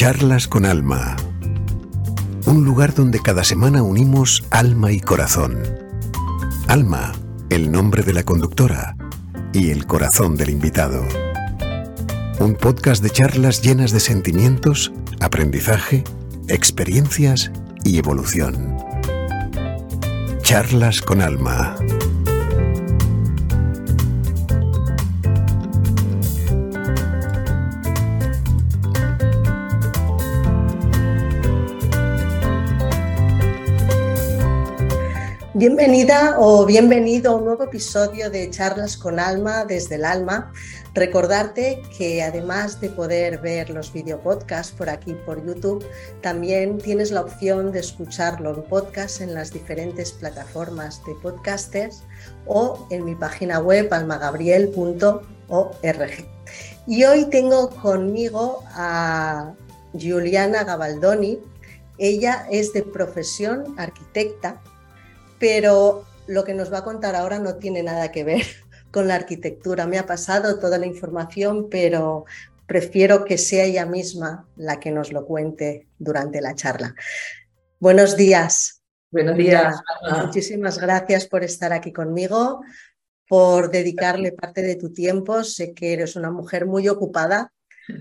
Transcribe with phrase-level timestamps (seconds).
[0.00, 1.14] Charlas con Alma.
[2.46, 5.62] Un lugar donde cada semana unimos alma y corazón.
[6.68, 7.12] Alma,
[7.50, 8.96] el nombre de la conductora,
[9.52, 11.06] y el corazón del invitado.
[12.38, 14.90] Un podcast de charlas llenas de sentimientos,
[15.20, 16.02] aprendizaje,
[16.48, 17.52] experiencias
[17.84, 18.78] y evolución.
[20.40, 21.76] Charlas con Alma.
[35.60, 40.50] Bienvenida o bienvenido a un nuevo episodio de Charlas con Alma desde el alma.
[40.94, 45.84] Recordarte que además de poder ver los videopodcasts por aquí por YouTube,
[46.22, 52.04] también tienes la opción de escucharlo en podcast en las diferentes plataformas de podcasters
[52.46, 56.10] o en mi página web almagabriel.org.
[56.86, 59.52] Y hoy tengo conmigo a
[59.92, 61.38] Juliana Gabaldoni.
[61.98, 64.58] Ella es de profesión arquitecta
[65.40, 68.44] pero lo que nos va a contar ahora no tiene nada que ver
[68.92, 69.86] con la arquitectura.
[69.86, 72.26] Me ha pasado toda la información, pero
[72.66, 76.94] prefiero que sea ella misma la que nos lo cuente durante la charla.
[77.80, 78.82] Buenos días.
[79.10, 79.80] Buenos días.
[80.24, 82.60] Muchísimas gracias por estar aquí conmigo,
[83.26, 85.42] por dedicarle parte de tu tiempo.
[85.42, 87.52] Sé que eres una mujer muy ocupada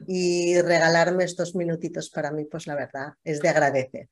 [0.07, 4.09] y regalarme estos minutitos para mí, pues la verdad, es de agradecer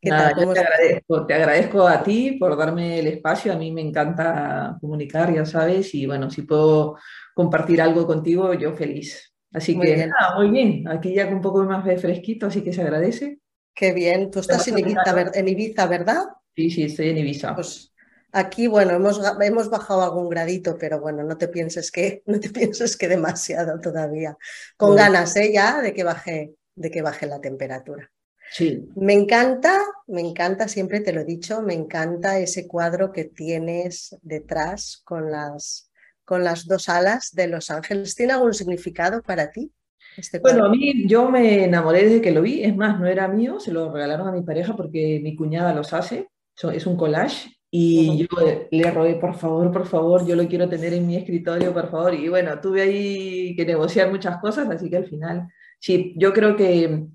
[0.00, 3.52] te, agradezco, te agradezco a ti por darme el espacio.
[3.52, 6.96] A mí me encanta comunicar, ya sabes, y bueno, si puedo
[7.34, 9.32] compartir algo contigo, yo feliz.
[9.52, 10.12] Así que bien.
[10.36, 10.88] muy bien.
[10.88, 13.40] Aquí ya con un poco más de fresquito, así que se agradece.
[13.74, 14.30] Qué bien.
[14.30, 16.24] Tú estás en Ibiza, en Ibiza, ¿verdad?
[16.54, 17.54] Sí, sí, estoy en Ibiza.
[17.54, 17.92] Pues
[18.32, 22.50] aquí, bueno, hemos, hemos bajado algún gradito, pero bueno, no te pienses que, no te
[22.50, 24.36] pienses que demasiado todavía.
[24.76, 25.52] Con ganas, ¿eh?
[25.52, 28.10] Ya de que baje, de que baje la temperatura.
[28.50, 28.88] Sí.
[28.96, 34.16] Me encanta, me encanta, siempre te lo he dicho, me encanta ese cuadro que tienes
[34.22, 35.90] detrás con las,
[36.24, 38.16] con las dos alas de Los Ángeles.
[38.16, 39.72] ¿Tiene algún significado para ti?
[40.16, 43.28] Este bueno, a mí yo me enamoré desde que lo vi, es más, no era
[43.28, 46.28] mío, se lo regalaron a mi pareja porque mi cuñada los hace,
[46.72, 48.26] es un collage y yo
[48.70, 52.14] le rogué, por favor, por favor, yo lo quiero tener en mi escritorio, por favor.
[52.14, 55.46] Y bueno, tuve ahí que negociar muchas cosas, así que al final,
[55.78, 57.06] sí, yo creo que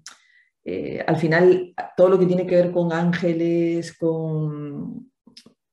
[0.66, 5.12] eh, al final todo lo que tiene que ver con ángeles, con...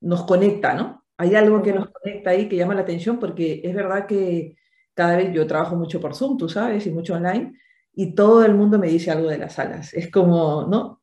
[0.01, 1.05] nos conecta, ¿no?
[1.17, 4.57] Hay algo que nos conecta ahí que llama la atención porque es verdad que
[4.95, 7.59] cada vez yo trabajo mucho por Zoom, tú sabes, y mucho online,
[7.95, 9.95] y todo el mundo me dice algo de las alas.
[9.95, 11.01] Es como, ¿no?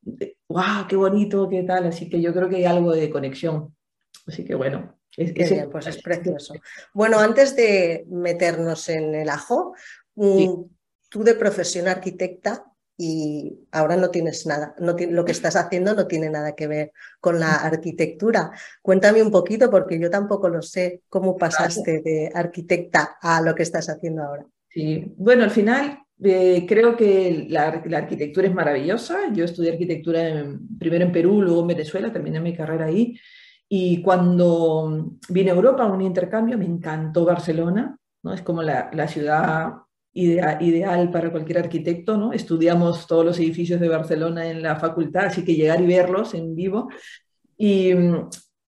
[0.47, 0.87] ¡Wow!
[0.87, 1.49] ¡Qué bonito!
[1.49, 1.87] ¿Qué tal?
[1.87, 3.75] Así que yo creo que hay algo de conexión.
[4.27, 4.95] Así que bueno.
[5.17, 6.53] Es, bien, pues es precioso.
[6.93, 9.73] Bueno, antes de meternos en el ajo,
[10.15, 10.61] mm,
[11.09, 12.68] tú de profesión arquitecta,
[13.01, 16.91] y ahora no tienes nada, no lo que estás haciendo no tiene nada que ver
[17.21, 18.51] con la arquitectura.
[18.81, 23.63] Cuéntame un poquito porque yo tampoco lo sé cómo pasaste de arquitecta a lo que
[23.63, 24.45] estás haciendo ahora.
[24.67, 29.31] Sí, bueno, al final eh, creo que la, arquitectura es maravillosa.
[29.31, 30.45] Yo estudié arquitectura
[30.77, 33.17] primero en Perú, luego en Venezuela, terminé mi carrera ahí.
[33.69, 38.33] Y cuando vine a Europa a un intercambio, me encantó Barcelona, ¿no?
[38.33, 39.71] Es como la, la ciudad
[40.13, 42.33] ideal para cualquier arquitecto, ¿no?
[42.33, 46.55] Estudiamos todos los edificios de Barcelona en la facultad, así que llegar y verlos en
[46.55, 46.89] vivo.
[47.57, 47.91] Y,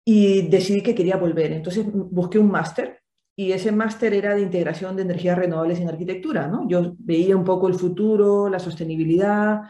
[0.04, 1.52] y decidí que quería volver.
[1.52, 3.00] Entonces busqué un máster
[3.36, 6.68] y ese máster era de integración de energías renovables en arquitectura, ¿no?
[6.68, 9.62] Yo veía un poco el futuro, la sostenibilidad.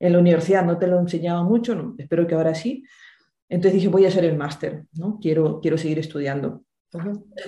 [0.00, 2.84] En la universidad no te lo enseñaba mucho, espero que ahora sí.
[3.48, 5.18] Entonces dije, voy a hacer el máster, ¿no?
[5.20, 6.62] Quiero, quiero seguir estudiando.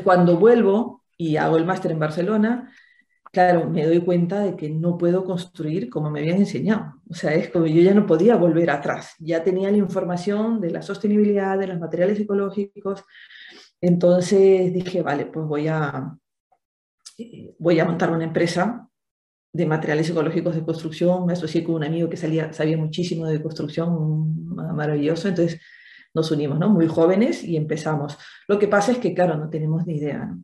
[0.05, 2.71] Cuando vuelvo y hago el máster en Barcelona,
[3.31, 6.95] claro, me doy cuenta de que no puedo construir como me habían enseñado.
[7.09, 9.15] O sea, es como yo ya no podía volver atrás.
[9.19, 13.05] Ya tenía la información de la sostenibilidad, de los materiales ecológicos.
[13.81, 16.17] Entonces dije, vale, pues voy a,
[17.19, 18.89] eh, voy a montar una empresa
[19.53, 21.27] de materiales ecológicos de construcción.
[21.27, 25.29] Me asocié con un amigo que sabía muchísimo de construcción, maravilloso.
[25.29, 25.61] Entonces
[26.15, 26.69] nos unimos, ¿no?
[26.69, 28.19] Muy jóvenes y empezamos.
[28.49, 30.43] Lo que pasa es que, claro, no tenemos ni idea ¿no?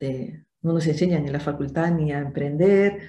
[0.00, 3.00] de, no nos enseñan en la facultad ni a emprender,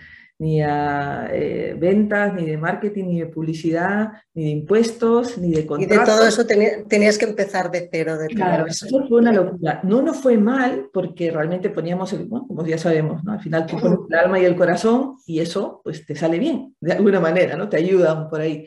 [0.41, 5.67] ni a eh, ventas, ni de marketing, ni de publicidad, ni de impuestos, ni de
[5.67, 5.95] contratos.
[5.95, 6.47] Y de todo eso
[6.87, 8.17] tenías que empezar de cero.
[8.17, 9.81] De claro, eso fue una locura.
[9.83, 13.33] No nos fue mal porque realmente poníamos, el, bueno, como ya sabemos, ¿no?
[13.33, 16.75] al final tú pones el alma y el corazón y eso pues te sale bien,
[16.79, 17.69] de alguna manera, ¿no?
[17.69, 18.65] te ayudan por ahí.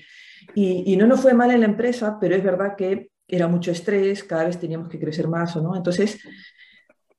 [0.55, 3.73] Y, y no nos fue mal en la empresa, pero es verdad que era mucho
[3.73, 5.75] estrés, cada vez teníamos que crecer más, ¿o no?
[5.75, 6.21] Entonces,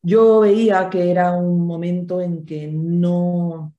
[0.06, 3.74] yo veía que era un momento en que no,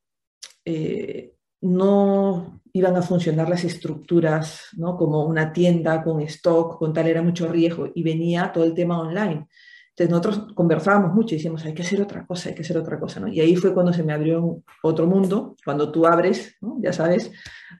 [0.64, 4.96] eh, no iban a funcionar las estructuras, ¿no?
[4.96, 8.98] Como una tienda con stock, con tal, era mucho riesgo, y venía todo el tema
[8.98, 9.46] online.
[9.90, 12.98] Entonces nosotros conversábamos mucho y decíamos, hay que hacer otra cosa, hay que hacer otra
[12.98, 13.28] cosa, ¿no?
[13.28, 17.30] Y ahí fue cuando se me abrió otro mundo, cuando tú abres, ya sabes,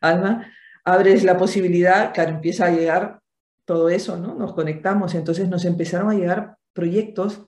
[0.00, 0.50] Alma,
[0.84, 3.20] abres la posibilidad, claro, empieza a llegar
[3.66, 4.34] todo eso, ¿no?
[4.34, 7.44] Nos conectamos, entonces nos empezaron a llegar proyectos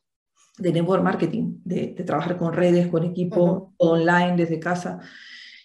[0.58, 5.00] de network marketing, de, trabajar con redes, con equipo, online, desde casa.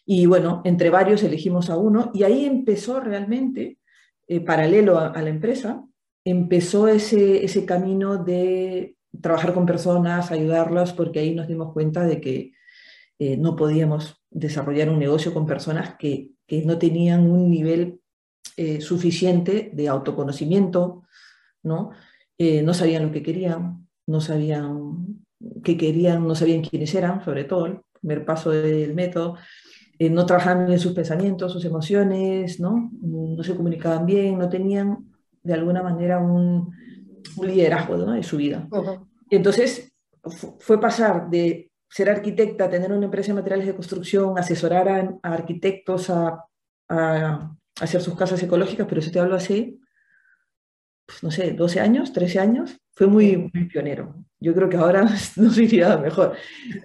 [0.05, 3.79] Y bueno, entre varios elegimos a uno y ahí empezó realmente,
[4.27, 5.83] eh, paralelo a, la empresa,
[6.23, 12.21] empezó ese, ese camino de trabajar con personas, ayudarlas, porque ahí nos dimos cuenta de
[12.21, 12.51] que
[13.19, 18.01] eh, no podíamos desarrollar un negocio con personas que, que no tenían un nivel
[18.57, 21.03] eh, suficiente de autoconocimiento,
[21.63, 21.91] ¿no?
[22.39, 25.23] no sabían lo que querían, no sabían
[25.63, 29.37] qué querían, no sabían quiénes eran, sobre todo, el primer paso del método,
[29.99, 32.91] eh, no trabajaban en sus pensamientos, sus emociones, ¿no?
[33.01, 35.05] no se comunicaban bien, no tenían
[35.41, 36.71] de alguna manera un,
[37.41, 38.67] liderazgo de su vida.
[39.29, 39.93] Entonces,
[40.59, 46.09] fue pasar de ser arquitecta, tener una empresa de materiales de construcción, asesorar a, arquitectos
[46.09, 46.45] a,
[46.89, 49.79] a, hacer sus casas ecológicas, pero eso te hablo así,
[51.05, 54.15] pues, no sé, 12 años, 13 años, fue muy, pionero.
[54.39, 55.03] Yo creo que ahora
[55.35, 56.35] nos iría mejor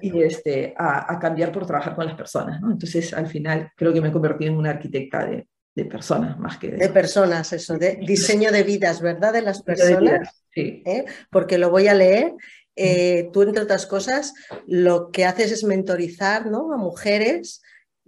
[0.00, 2.60] y este, a, cambiar por trabajar con las personas.
[2.60, 2.70] ¿no?
[2.72, 6.58] Entonces, al final, creo que me he convertido en una arquitecta de, de personas más
[6.58, 6.76] que de...
[6.76, 6.88] de...
[6.88, 9.32] personas, eso, de diseño de vidas, ¿verdad?
[9.32, 10.42] De las personas.
[10.52, 10.82] sí.
[10.84, 11.04] ¿Eh?
[11.30, 12.32] Porque lo voy a leer.
[12.74, 14.34] Eh, tú, entre otras cosas,
[14.66, 16.72] lo que haces es mentorizar ¿no?
[16.72, 17.60] a mujeres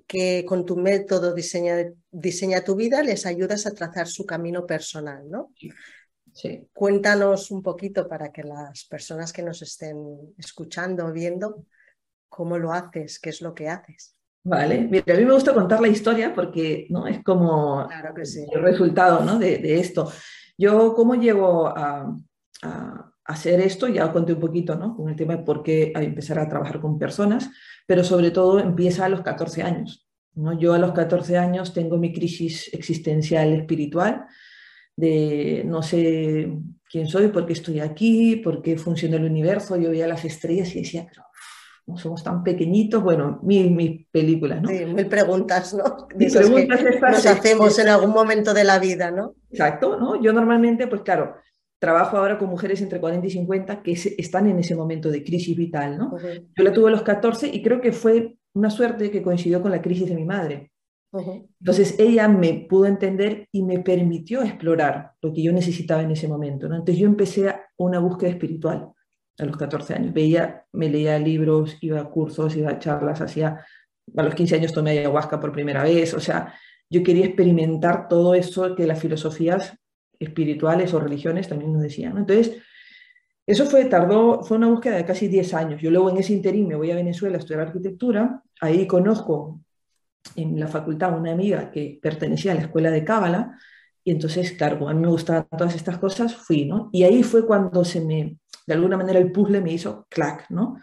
[0.06, 5.28] que con tu método diseña, diseña tu vida les ayudas a trazar su camino personal,
[5.28, 5.52] ¿no?
[5.56, 5.70] Sí.
[6.72, 11.64] Cuéntanos un poquito para que las personas que nos estén escuchando o viendo,
[12.28, 14.16] cómo lo haces, qué es lo que haces.
[14.42, 17.06] Vale, mira, a mí me gusta contar la historia porque ¿no?
[17.06, 19.38] es como el resultado ¿no?
[19.38, 20.10] de, esto.
[20.56, 22.16] Yo, ¿cómo llego a,
[23.24, 23.86] hacer esto?
[23.86, 24.96] Ya conté un poquito ¿no?
[24.96, 27.50] con el tema de por qué empezar a trabajar con personas,
[27.86, 30.08] pero sobre todo empieza a los 14 años.
[30.34, 30.58] ¿no?
[30.58, 34.26] Yo a los 14 años tengo mi crisis existencial espiritual
[35.00, 36.52] de no sé
[36.90, 39.76] quién soy, por qué estoy aquí, por qué funciona el universo.
[39.76, 41.24] Yo veía las estrellas y decía, pero
[41.86, 43.02] no somos tan pequeñitos.
[43.02, 44.68] Bueno, mis, mis películas, ¿no?
[44.68, 46.08] Sí, mil preguntas, ¿no?
[46.16, 49.34] Mis preguntas que nos hacemos en algún momento de la vida, ¿no?
[49.50, 50.20] Exacto, ¿no?
[50.20, 51.36] Yo normalmente, pues claro,
[51.78, 55.56] trabajo ahora con mujeres entre 40 y 50 que están en ese momento de crisis
[55.56, 56.16] vital, ¿no?
[56.18, 59.70] Yo la tuve a los 14 y creo que fue una suerte que coincidió con
[59.70, 60.72] la crisis de mi madre.
[61.12, 66.28] Entonces ella me pudo entender y me permitió explorar lo que yo necesitaba en ese
[66.28, 66.68] momento.
[66.68, 66.76] ¿no?
[66.76, 68.92] Entonces yo empecé una búsqueda espiritual
[69.38, 70.14] a los 14 años.
[70.14, 73.64] Veía, me leía libros, iba a cursos, iba a charlas, hacía,
[74.16, 76.14] a los 15 años tomé ayahuasca por primera vez.
[76.14, 76.54] O sea,
[76.88, 79.76] yo quería experimentar todo eso que las filosofías
[80.18, 82.18] espirituales o religiones también nos decían.
[82.18, 82.58] Entonces,
[83.46, 85.82] eso fue, tardó, fue una búsqueda de casi 10 años.
[85.82, 88.42] Yo luego en ese interín me voy a Venezuela a estudiar arquitectura.
[88.60, 89.60] Ahí conozco
[90.36, 93.58] en la facultad una amiga que pertenecía a la escuela de Cábala,
[94.02, 96.88] y entonces, claro, a mí me gustaban todas estas cosas, fui, ¿no?
[96.92, 100.78] Y ahí fue cuando se me, de alguna manera el puzzle me hizo clac, ¿no?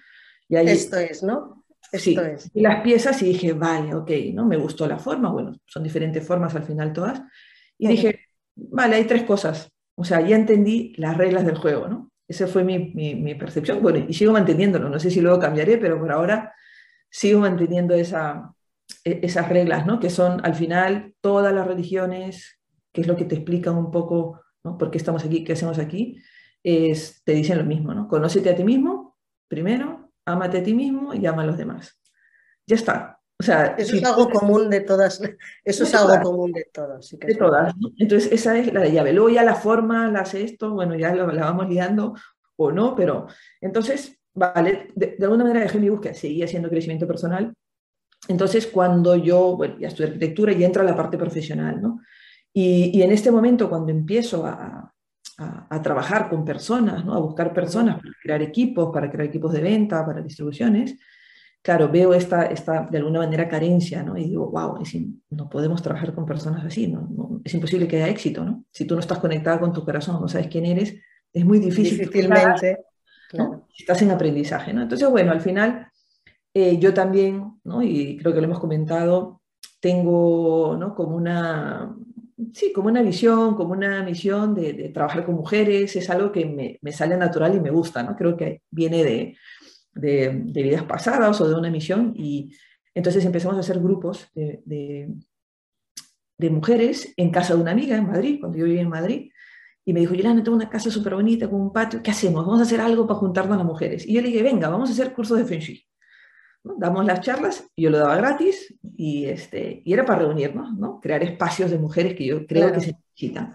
[0.47, 1.65] Y ahí, Esto es, ¿no?
[1.91, 2.51] Esto es.
[2.53, 4.45] Y las piezas y dije, vale, ok, ¿no?
[4.45, 7.21] Me gustó la forma, bueno, son diferentes formas al final todas.
[7.77, 8.19] Y dije,
[8.55, 9.71] vale, hay tres cosas.
[9.95, 12.11] O sea, ya entendí las reglas del juego, ¿no?
[12.27, 13.81] Esa fue mi, mi, mi percepción.
[13.81, 14.89] Bueno, y sigo manteniéndolo.
[14.89, 16.53] No sé si luego cambiaré, pero por ahora
[17.09, 18.53] sigo manteniendo esa,
[19.03, 19.99] esas reglas, ¿no?
[19.99, 22.59] que son al final todas las religiones,
[22.91, 24.77] que es lo que te explican un poco ¿no?
[24.77, 26.21] por qué estamos aquí, qué hacemos aquí,
[26.63, 28.07] es, te dicen lo mismo, ¿no?
[28.07, 29.15] Conócete a ti mismo,
[29.47, 31.99] primero, ámate a ti mismo y ama a los demás.
[32.65, 33.19] Ya está.
[33.39, 35.21] O sea, eso es algo común de todas,
[35.63, 37.15] eso es algo común de todas.
[37.17, 37.73] de todas.
[37.97, 39.13] Entonces, esa es la llave.
[39.13, 42.15] Luego ya la forma, la hace esto, bueno, ya la vamos liando
[42.55, 43.27] o no, pero
[43.61, 47.53] entonces, vale, de, de alguna manera dejé mi búsqueda, seguí haciendo crecimiento personal,
[48.27, 52.01] entonces, cuando yo, bueno, ya estudié arquitectura y entra la parte profesional, ¿no?
[52.53, 54.93] Y, en este momento, cuando empiezo a,
[55.83, 57.13] trabajar con personas, ¿no?
[57.13, 60.97] A buscar personas para crear equipos, para crear equipos de venta, para distribuciones,
[61.61, 64.17] claro, veo esta, esta de alguna manera, carencia, ¿no?
[64.17, 64.79] Y digo, wow,
[65.29, 67.39] no podemos trabajar con personas así, ¿no?
[67.45, 68.65] Es imposible que haya éxito, ¿no?
[68.71, 70.95] Si tú no estás conectada con tu corazón, no sabes quién eres,
[71.31, 71.99] es muy difícil.
[71.99, 72.79] Difícilmente.
[73.77, 74.81] Estás en aprendizaje, ¿no?
[74.81, 75.87] Entonces, bueno, al final
[76.59, 77.83] eh, yo también, ¿no?
[77.83, 79.41] y creo que lo hemos comentado,
[79.79, 80.95] tengo ¿no?
[80.95, 81.95] como, una,
[82.51, 86.79] sí, como una visión, como una misión de, trabajar con mujeres, es algo que me,
[86.81, 88.15] me, sale natural y me gusta, ¿no?
[88.15, 89.37] creo que viene de,
[89.93, 90.29] de,
[90.63, 92.51] vidas pasadas o de una misión y
[92.95, 94.63] entonces empezamos a hacer grupos de,
[96.37, 99.31] de mujeres en casa de una amiga en Madrid, cuando yo vivía en Madrid,
[99.85, 102.45] y me dijo, Yolanda, tengo una casa súper bonita con un patio, ¿qué hacemos?
[102.45, 104.05] Vamos a hacer algo para juntarnos las mujeres.
[104.05, 105.87] Y yo le dije, venga, vamos a hacer cursos de Feng Shui.
[106.77, 110.99] Damos las charlas, yo lo daba gratis y, este, y era para reunirnos, ¿no?
[110.99, 113.53] crear espacios de mujeres que yo creo que se necesitan.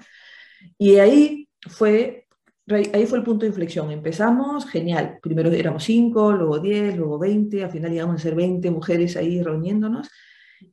[0.79, 2.27] Y ahí fue,
[2.69, 3.91] ahí fue el punto de inflexión.
[3.91, 5.19] Empezamos, genial.
[5.23, 9.43] Primero éramos cinco, luego diez, luego veinte, al final llegamos a ser veinte mujeres ahí
[9.43, 10.09] reuniéndonos.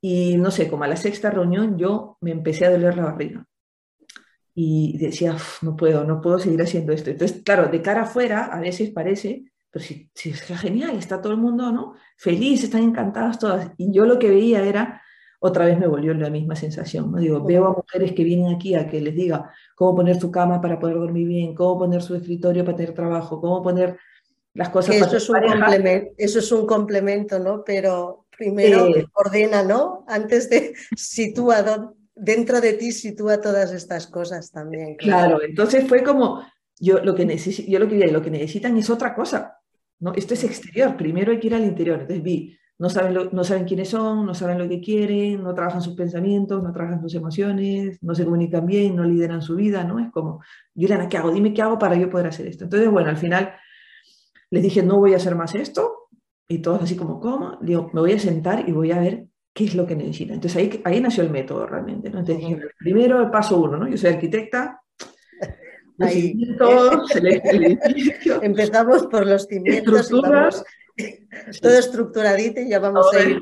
[0.01, 3.45] Y no sé, como a la sexta reunión yo me empecé a doler la barriga.
[4.53, 7.09] Y decía, no puedo, no puedo seguir haciendo esto.
[7.09, 11.33] Entonces, claro, de cara afuera a veces parece, pero si, si es genial, está todo
[11.33, 11.93] el mundo, ¿no?
[12.17, 13.71] Feliz, están encantadas todas.
[13.77, 15.01] Y yo lo que veía era,
[15.39, 17.19] otra vez me volvió la misma sensación, ¿no?
[17.19, 20.59] Digo, veo a mujeres que vienen aquí a que les diga cómo poner su cama
[20.59, 23.97] para poder dormir bien, cómo poner su escritorio para tener trabajo, cómo poner
[24.53, 27.63] las cosas eso es, un complemento, eso es un complemento, ¿no?
[27.63, 30.03] Pero primero ordena, ¿no?
[30.07, 34.95] Antes de sitúa dentro de ti sitúa todas estas cosas también.
[34.95, 36.43] Claro, entonces fue como
[36.79, 39.58] yo lo que necesito, yo lo que lo que necesitan es otra cosa,
[39.99, 40.13] ¿no?
[40.13, 42.01] Esto es exterior, primero hay que ir al interior.
[42.01, 45.81] Entonces vi, no saben, no saben quiénes son, no saben lo que quieren, no trabajan
[45.81, 49.99] sus pensamientos, no trabajan sus emociones, no se comunican bien, no lideran su vida, ¿no?
[49.99, 50.41] Es como,
[50.73, 51.31] Yolanda, ¿qué hago?
[51.31, 52.63] Dime qué hago para yo poder hacer esto.
[52.63, 53.53] Entonces, bueno, al final
[54.49, 55.99] les dije, no voy a hacer más esto,
[56.47, 57.57] y todos así como, ¿cómo?
[57.61, 60.35] Digo, me voy a sentar y voy a ver qué es lo que necesitan.
[60.35, 62.19] Entonces ahí, ahí nació el método realmente, ¿no?
[62.19, 63.87] Entonces dije, primero el paso uno, ¿no?
[63.87, 64.81] Yo soy arquitecta,
[65.99, 66.35] Ahí.
[68.41, 70.63] Empezamos por los cimientos y vamos,
[71.61, 73.41] todo estructuradito y ya vamos a ir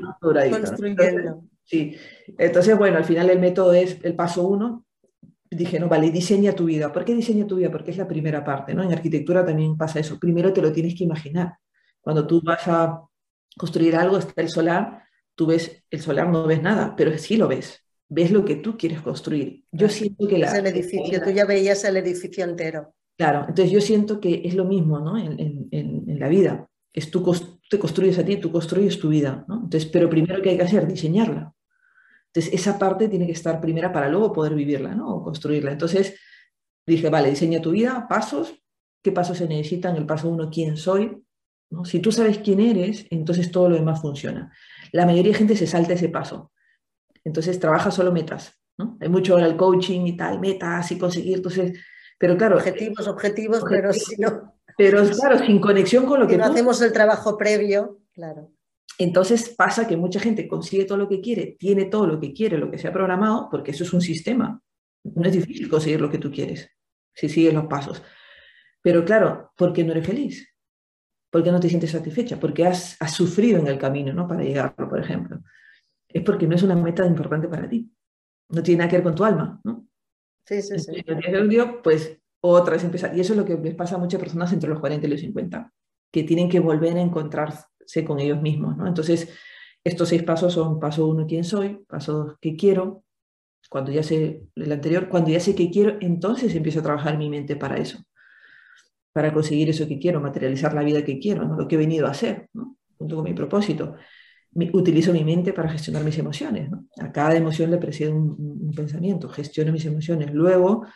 [0.50, 1.44] construyendo.
[1.64, 1.96] Sí,
[2.38, 4.84] entonces bueno, al final el método es el paso uno.
[5.50, 6.92] Dije, no, vale, diseña tu vida.
[6.92, 7.70] ¿Por qué diseña tu vida?
[7.70, 8.82] Porque es la primera parte, ¿no?
[8.82, 10.18] En arquitectura también pasa eso.
[10.18, 11.54] Primero te lo tienes que imaginar.
[12.00, 13.02] Cuando tú vas a
[13.56, 17.48] construir algo, está el solar, tú ves el solar, no ves nada, pero sí lo
[17.48, 19.64] ves ves lo que tú quieres construir.
[19.70, 20.46] Yo siento que la...
[20.46, 22.94] Es el edificio, tú ya veías el edificio entero.
[23.16, 25.18] Claro, entonces yo siento que es lo mismo ¿no?
[25.18, 26.68] en, en, la vida.
[26.92, 27.24] Es tú
[27.68, 29.44] te construyes a ti, tú construyes tu vida.
[29.48, 29.56] ¿no?
[29.56, 31.52] Entonces, pero primero que hay que hacer, diseñarla.
[32.26, 35.16] Entonces, esa parte tiene que estar primera para luego poder vivirla ¿no?
[35.16, 35.72] o construirla.
[35.72, 36.18] Entonces,
[36.86, 38.54] dije, vale, diseña tu vida, pasos.
[39.02, 39.96] ¿Qué pasos se necesitan?
[39.96, 41.22] El paso uno, ¿quién soy?
[41.70, 41.84] ¿No?
[41.84, 44.52] Si tú sabes quién eres, entonces todo lo demás funciona.
[44.92, 46.52] La mayoría de gente se salta ese paso
[47.24, 48.96] entonces trabaja solo metas, ¿no?
[49.00, 51.78] Hay mucho ahora el coaching y tal, metas y conseguir, entonces,
[52.18, 52.56] pero claro.
[52.56, 54.54] Objetivos, objetivos, pero si no.
[54.76, 58.52] Pero claro, sin conexión con lo que no hacemos el trabajo previo, claro.
[58.96, 62.58] Entonces pasa que mucha gente consigue todo lo que quiere, tiene todo lo que quiere,
[62.58, 64.60] lo que se ha programado, porque eso es un sistema.
[65.04, 66.70] No es difícil conseguir lo que tú quieres,
[67.14, 68.02] si sigues los pasos.
[68.82, 70.48] Pero claro, ¿por qué no eres feliz?
[71.30, 72.38] ¿Por qué no te sientes satisfecha?
[72.40, 74.26] Porque has, has sufrido en el camino, ¿no?
[74.26, 75.40] Para llegarlo, por ejemplo
[76.08, 77.90] es porque no es una meta importante para ti.
[78.48, 79.86] No tiene nada que ver con tu alma, ¿no?
[80.44, 81.04] Sí, sí, sí.
[81.82, 83.14] pues otra vez empezar.
[83.16, 85.20] Y eso es lo que les pasa a muchas personas entre los 40 y los
[85.20, 85.72] 50,
[86.10, 88.86] que tienen que volver a encontrarse con ellos mismos, ¿no?
[88.86, 89.28] Entonces,
[89.84, 93.04] estos seis pasos son paso uno, quién soy, paso dos, qué quiero,
[93.68, 97.28] cuando ya sé el anterior, cuando ya sé qué quiero, entonces empiezo a trabajar mi
[97.28, 97.98] mente para eso,
[99.12, 101.56] para conseguir eso que quiero, materializar la vida que quiero, ¿no?
[101.56, 102.76] lo que he venido a hacer, ¿no?
[102.96, 103.96] junto con mi propósito
[104.72, 106.70] utilizo mi mente para gestionar mis emociones.
[107.00, 110.32] A cada emoción le precede un, pensamiento, gestiono mis emociones.
[110.32, 110.86] Luego,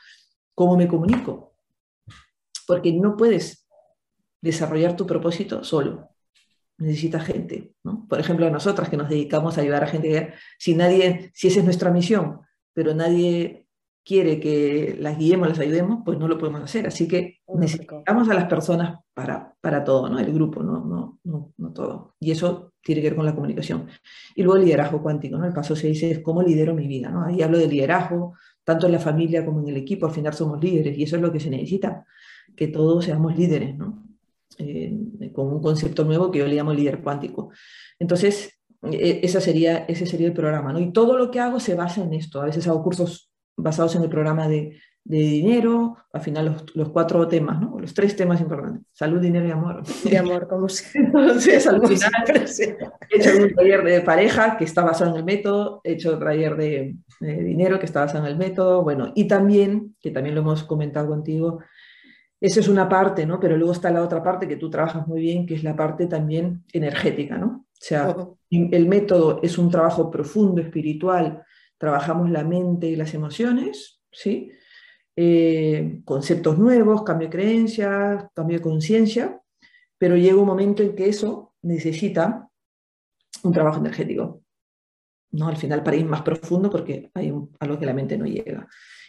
[0.54, 1.54] ¿cómo me comunico?
[2.66, 3.66] Porque no puedes
[4.40, 6.08] desarrollar tu propósito solo.
[6.78, 7.74] Necesitas gente.
[8.08, 11.64] Por ejemplo, nosotras que nos dedicamos a ayudar a gente, si nadie, si esa es
[11.64, 12.40] nuestra misión,
[12.72, 13.61] pero nadie
[14.04, 16.86] quiere que las guiemos, las ayudemos, pues no lo podemos hacer.
[16.86, 20.18] Así que necesitamos a las personas para, para todo, ¿no?
[20.18, 22.14] El grupo, no, no, no, no, todo.
[22.18, 23.86] Y eso tiene que ver con la comunicación.
[24.34, 25.46] Y luego el liderazgo cuántico, ¿no?
[25.46, 27.24] El paso 6 es cómo lidero mi vida, ¿no?
[27.24, 30.62] Ahí hablo de liderazgo, tanto en la familia como en el equipo, al final somos
[30.62, 32.04] líderes y eso es lo que se necesita,
[32.56, 34.04] que todos seamos líderes, ¿no?
[34.58, 37.50] Eh, con un concepto nuevo que yo le llamo líder cuántico.
[37.98, 40.80] Entonces, e, esa sería, ese sería el programa, ¿no?
[40.80, 42.40] Y todo lo que hago se basa en esto.
[42.40, 46.88] A veces hago cursos basados en el programa de, de dinero, al final los, los,
[46.90, 47.78] cuatro temas, ¿no?
[47.78, 49.82] los tres temas importantes, salud, dinero y amor.
[50.04, 50.84] Y amor, como si...
[50.98, 52.12] Entonces, al final
[53.10, 56.26] he hecho un taller de pareja que está basado en el método, he hecho otro
[56.26, 60.34] taller de, de, dinero que está basado en el método, bueno, y también, que también
[60.34, 61.58] lo hemos comentado contigo,
[62.40, 63.38] esa es una parte, ¿no?
[63.38, 66.06] Pero luego está la otra parte que tú trabajas muy bien, que es la parte
[66.06, 67.66] también energética, ¿no?
[67.72, 68.14] O sea,
[68.50, 71.44] el método es un trabajo profundo, espiritual,
[71.82, 74.52] trabajamos la mente y las emociones, ¿sí?
[75.16, 79.42] Eh, conceptos nuevos, cambio de creencias, cambio de conciencia,
[79.98, 82.48] pero llega un momento en que eso necesita
[83.42, 84.44] un trabajo energético.
[85.32, 85.48] ¿no?
[85.48, 88.68] Al final para ir más profundo porque hay algo que la mente no llega.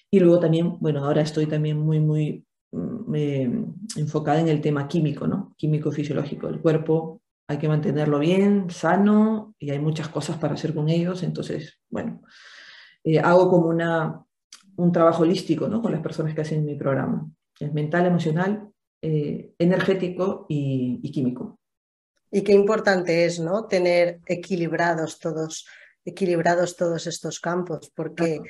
[0.09, 5.27] Y luego también, bueno, ahora estoy también muy, muy mm, enfocada en el tema químico,
[5.27, 5.53] ¿no?
[5.57, 6.47] Químico fisiológico.
[6.47, 11.21] El cuerpo hay que mantenerlo bien, sano, y hay muchas cosas para hacer con ellos.
[11.21, 12.23] Entonces, bueno,
[13.03, 14.23] eh, hago como una,
[14.75, 15.81] un trabajo holístico, ¿no?
[15.81, 17.29] Con las personas que hacen mi programa.
[17.59, 18.69] Es mental, emocional,
[19.01, 21.59] eh, energético y, y químico.
[22.31, 23.65] Y qué importante es, ¿no?
[23.65, 25.65] Tener equilibrados todos
[26.05, 28.41] equilibrados todos estos campos, porque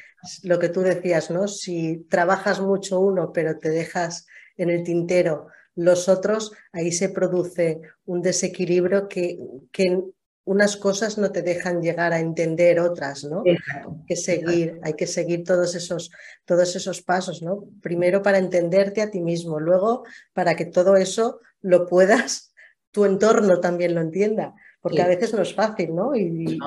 [0.43, 1.47] lo que tú decías, ¿no?
[1.47, 4.25] Si trabajas mucho uno, pero te dejas
[4.57, 9.39] en el tintero los otros, ahí se produce un desequilibrio que,
[9.71, 10.03] que
[10.45, 13.43] unas cosas no te dejan llegar a entender otras, ¿no?
[13.45, 13.57] Hay
[14.05, 16.11] que seguir, hay que seguir todos esos,
[16.43, 17.65] todos esos pasos, ¿no?
[17.81, 22.53] Primero para entenderte a ti mismo, luego para que todo eso lo puedas,
[22.91, 26.15] tu entorno también lo entienda, porque a veces no es fácil, ¿no?
[26.15, 26.59] Y,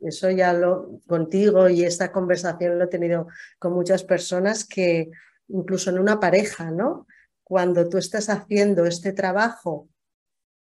[0.00, 3.28] eso ya lo contigo y esta conversación lo he tenido
[3.58, 5.10] con muchas personas que
[5.48, 7.06] incluso en una pareja, ¿no?
[7.44, 9.88] Cuando tú estás haciendo este trabajo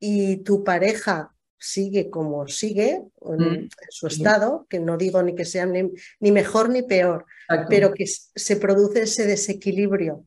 [0.00, 5.44] y tu pareja sigue como sigue, en mm, su estado, que no digo ni que
[5.44, 7.26] sea ni, mejor ni peor,
[7.68, 10.24] pero que se produce ese desequilibrio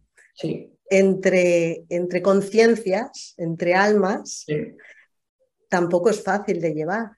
[0.89, 4.45] entre, entre conciencias, entre almas,
[5.69, 7.11] tampoco es fácil de llevar.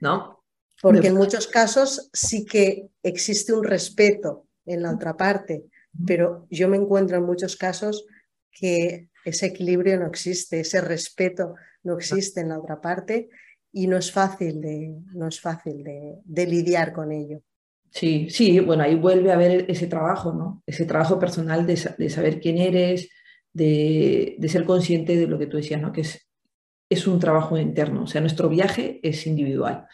[0.00, 0.42] ¿No?
[0.80, 5.64] Porque en muchos casos sí que existe un respeto en la otra parte,
[6.06, 8.04] pero yo me encuentro en muchos casos
[8.52, 13.28] que ese equilibrio no existe, ese respeto no existe en la otra parte
[13.72, 17.40] y no es fácil de, no es fácil de, lidiar con ello.
[17.90, 20.62] Sí, sí, bueno, ahí vuelve a haber ese trabajo, ¿no?
[20.66, 23.10] Ese trabajo personal de, saber quién eres,
[23.52, 25.92] de, ser consciente de lo que tú decías, ¿no?
[25.92, 26.28] Que es,
[26.88, 29.86] es un trabajo interno, o sea, nuestro viaje es individual.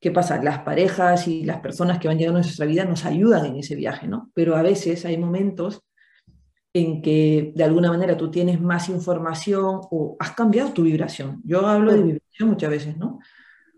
[0.00, 0.42] ¿Qué pasa?
[0.42, 3.76] Las parejas y las personas que van llegando a nuestra vida nos ayudan en ese
[3.76, 4.32] viaje, ¿no?
[4.34, 5.84] Pero a veces hay momentos
[6.74, 11.42] en que de alguna manera tú tienes más información o has cambiado tu vibración.
[11.44, 13.18] Yo hablo de vibración muchas veces, ¿no?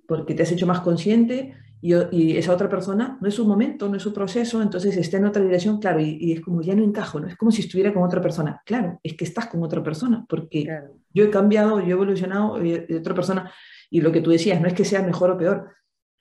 [0.07, 3.97] Porque te has hecho más consciente y, esa otra persona no es su momento, no
[3.97, 7.21] es su proceso, entonces está en otra vibración, claro, y, es como ya no encajo,
[7.21, 7.27] ¿no?
[7.27, 8.63] Es como si estuviera con otra persona.
[8.65, 10.67] Claro, es que estás con otra persona, porque
[11.13, 13.53] yo he cambiado, yo he evolucionado, y otra persona,
[13.91, 15.73] y lo que tú decías, no es que sea mejor o peor,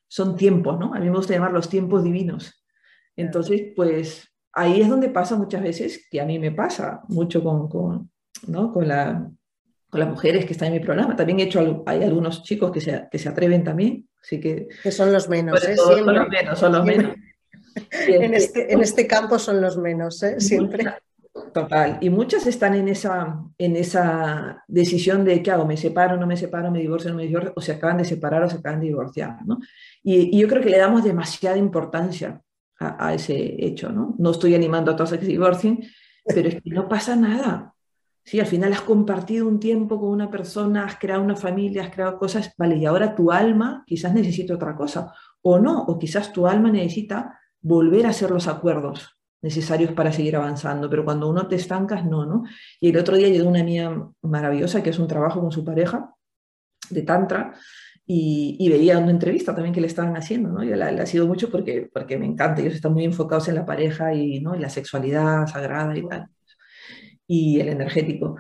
[0.10, 0.94] son tiempos, ¿no?
[0.94, 2.66] A mí me gusta llamar los tiempos divinos.
[3.16, 7.68] Entonces, pues ahí es donde pasa muchas veces, que a mí me pasa mucho con,
[7.68, 8.12] con,
[8.48, 8.72] ¿no?
[8.72, 9.30] con, la,
[9.90, 11.16] con las mujeres que están en mi programa.
[11.16, 14.68] También he hecho, hay algunos chicos que se, que se atreven también, así que...
[14.82, 15.76] Que son los menos, ¿eh?
[15.76, 17.16] Son los menos, son los menos.
[18.08, 20.40] en, este, en este campo son los menos, ¿eh?
[20.40, 20.86] Siempre.
[21.52, 21.98] Total.
[22.00, 26.38] Y muchas están en esa, en esa decisión de qué hago, me separo, no me
[26.38, 28.88] separo, me divorcio, no me divorcio, o se acaban de separar o se acaban de
[28.88, 29.38] divorciar.
[29.46, 29.60] ¿no?
[30.04, 32.42] Y, yo creo que le damos demasiada importancia
[32.86, 33.92] a, ese hecho.
[33.92, 34.16] ¿no?
[34.18, 35.84] no estoy animando a todos a que se divorcien,
[36.26, 37.74] pero es que no pasa nada.
[38.26, 41.90] Sí, al final has compartido un tiempo con una persona, has creado una familia, has
[41.90, 46.32] creado cosas, vale, y ahora tu alma quizás necesita otra cosa, o no, o quizás
[46.32, 51.48] tu alma necesita volver a hacer los acuerdos, necesarios para seguir avanzando, pero cuando uno
[51.48, 52.44] te estancas, no, ¿no?
[52.80, 56.14] Y el otro día llegó una amiga maravillosa que es un trabajo con su pareja
[56.90, 57.54] de Tantra
[58.06, 60.64] y, veía una entrevista también que le estaban haciendo, ¿no?
[60.64, 63.66] Yo la, la sido mucho porque, porque me encanta, ellos están muy enfocados en la
[63.66, 64.56] pareja y, ¿no?
[64.56, 66.28] la sexualidad sagrada y tal,
[67.28, 68.38] y el energético.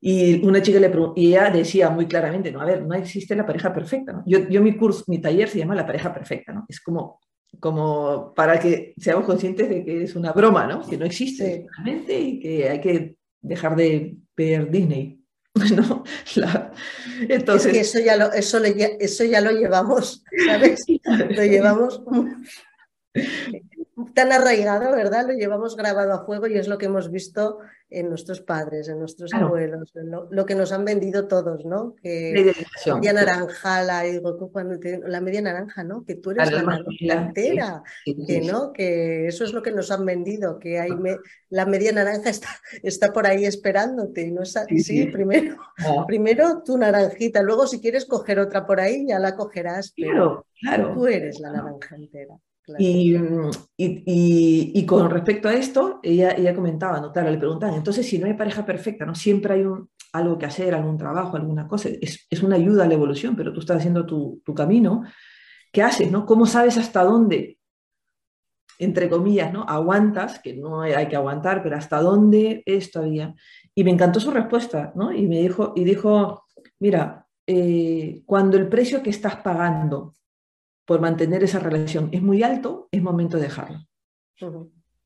[0.00, 3.46] Y una chica le y ella decía muy claramente, no, a ver, no existe la
[3.46, 4.22] pareja perfecta, ¿no?
[4.26, 6.66] Yo, yo mi curso, mi taller se llama la pareja perfecta, ¿no?
[6.68, 7.20] Es como
[7.60, 10.86] como para que seamos conscientes de que es una broma, ¿no?
[10.86, 15.23] Que no existe realmente y que hay que dejar de ver Disney.
[15.76, 16.04] ¿no?
[17.28, 17.76] entonces...
[17.76, 20.84] eso ya, lo, eso, eso ya lo llevamos, ¿sabes?
[21.06, 22.02] Lo llevamos
[24.14, 25.26] tan arraigado, ¿verdad?
[25.26, 27.58] Lo llevamos grabado a fuego y es lo que hemos visto
[27.90, 31.94] en nuestros padres, en nuestros abuelos, lo, que nos han vendido todos, ¿no?
[32.02, 32.54] Que
[32.86, 36.04] la media naranja, la, la media naranja, ¿no?
[36.04, 40.04] Que tú eres la, naranja entera, que no, que eso es lo que nos han
[40.04, 40.90] vendido, que hay
[41.50, 42.48] la media naranja está,
[42.82, 45.56] está por ahí esperándote y no es sí, primero,
[46.06, 50.94] primero tu naranjita, luego si quieres coger otra por ahí ya la cogerás, pero claro,
[50.94, 52.34] tú eres la naranja entera.
[52.78, 53.14] Y,
[53.76, 57.12] y, y, con respecto a esto, ella, ella comentaba, ¿no?
[57.12, 59.14] Claro, le preguntaban, entonces si no hay pareja perfecta, ¿no?
[59.14, 62.88] Siempre hay un, algo que hacer, algún trabajo, alguna cosa, es, es una ayuda a
[62.88, 65.02] la evolución, pero tú estás haciendo tu, tu, camino,
[65.72, 66.24] ¿qué haces, no?
[66.24, 67.58] ¿Cómo sabes hasta dónde,
[68.78, 69.64] entre comillas, ¿no?
[69.68, 73.34] Aguantas, que no hay que aguantar, pero hasta dónde es todavía.
[73.74, 75.12] Y me encantó su respuesta, ¿no?
[75.12, 76.46] Y me dijo, y dijo,
[76.78, 80.14] mira, eh, cuando el precio que estás pagando
[80.84, 83.80] por mantener esa relación es muy alto, es momento de dejarlo.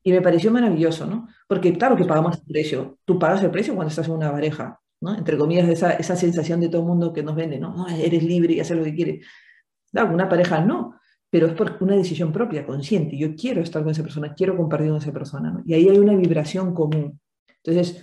[0.03, 1.27] Y me pareció maravilloso, ¿no?
[1.47, 2.97] Porque claro que pagamos el precio.
[3.05, 5.15] Tú pagas el precio cuando estás en una pareja, ¿no?
[5.15, 7.87] Entre comillas, esa, esa sensación de todo el mundo que nos vende, ¿no?
[7.87, 9.25] eres libre y haces lo que quieres.
[9.91, 10.95] Claro, una pareja no,
[11.29, 13.17] pero es por una decisión propia, consciente.
[13.17, 15.61] Yo quiero estar con esa persona, quiero compartir con esa persona, ¿no?
[15.65, 17.19] Y ahí hay una vibración común.
[17.63, 18.01] Entonces,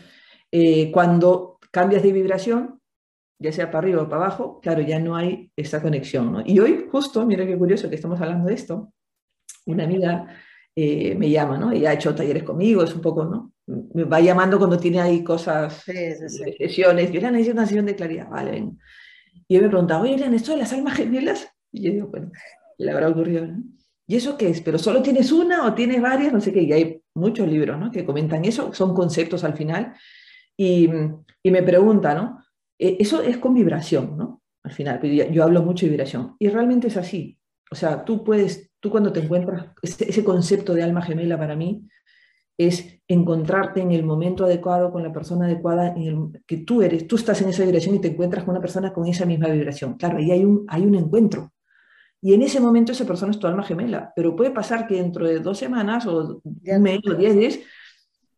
[0.50, 2.80] eh, cuando cambias de vibración,
[3.38, 6.42] ya sea para arriba o para abajo, claro, ya no hay esa conexión, ¿no?
[6.44, 8.92] Y hoy, justo, mira qué curioso que estamos hablando de esto,
[9.66, 10.27] una amiga
[10.75, 11.72] eh, me llama, ¿no?
[11.72, 13.53] Ella ha hecho talleres conmigo, es un poco, ¿no?
[13.66, 15.92] Me va llamando cuando tiene ahí cosas, sí,
[16.59, 17.11] sesiones.
[17.11, 18.79] Yo necesito una sesión de claridad, vale, ven.
[19.49, 21.49] Y yo me preguntaba, oye, Eliana, ¿esto de las almas gemelas?
[21.72, 22.31] Y yo digo, bueno,
[22.79, 23.62] le habrá ocurrido, ¿no?
[24.07, 24.61] ¿Y eso qué es?
[24.61, 26.33] ¿Pero solo tienes una o tienes varias?
[26.33, 26.62] No sé qué.
[26.62, 27.90] Y hay muchos libros, ¿no?
[27.90, 29.94] Que comentan eso, son conceptos al final.
[30.57, 30.88] Y,
[31.42, 32.45] y me pregunta, ¿no?
[32.78, 34.42] Eh, eso es con vibración, ¿no?
[34.62, 36.36] Al final, yo, yo hablo mucho de vibración.
[36.38, 37.38] Y realmente es así.
[37.70, 41.88] O sea, tú puedes tú cuando te encuentras, ese, concepto de alma gemela para mí
[42.56, 47.06] es encontrarte en el momento adecuado con la persona adecuada, en el, que tú eres,
[47.06, 49.94] tú estás en esa vibración y te encuentras con una persona con esa misma vibración.
[49.94, 51.52] Claro, ahí hay un, hay un encuentro.
[52.22, 55.26] Y en ese momento esa persona es tu alma gemela, pero puede pasar que dentro
[55.26, 57.58] de dos semanas o un mes o diez días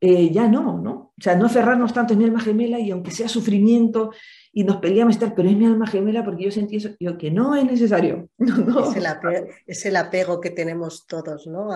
[0.00, 1.12] eh, ya no, ¿no?
[1.18, 4.12] O sea, no aferrarnos tanto es mi alma gemela y aunque sea sufrimiento
[4.52, 7.30] y nos peleamos, tal, pero es mi alma gemela porque yo sentí eso, yo que
[7.30, 8.28] no es necesario.
[8.38, 11.68] Es, el apego, es, el apego, que tenemos todos, ¿no?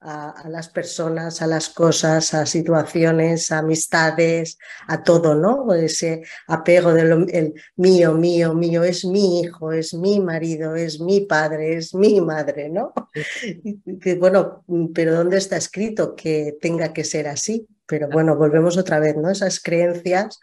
[0.00, 5.74] A, las personas, a las cosas, a situaciones, a amistades, a todo, ¿no?
[5.74, 11.20] Ese apego del el mío, mío, mío, es mi hijo, es mi marido, es mi
[11.22, 12.92] padre, es mi madre, ¿no?
[14.00, 17.66] Que, bueno, pero ¿dónde está escrito que tenga que ser así?
[17.86, 19.30] Pero bueno, volvemos otra vez, ¿no?
[19.30, 20.40] Esas creencias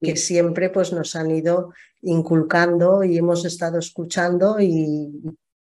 [0.00, 5.20] que siempre pues nos han ido inculcando y hemos estado escuchando y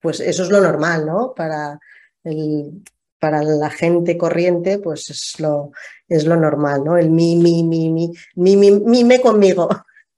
[0.01, 1.35] pues eso es lo normal, ¿no?
[1.35, 1.79] Para
[2.23, 2.83] el,
[3.25, 5.73] para la gente corriente, pues es lo,
[6.09, 6.99] es lo normal, ¿no?
[6.99, 9.67] El mi, mi, mi, mi, mi, mi, mi, me conmigo.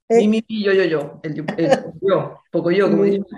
[0.09, 1.21] Mi, mi, mi, yo, yo, yo.
[1.23, 1.33] El,
[2.01, 3.25] yo, poco yo, como digo.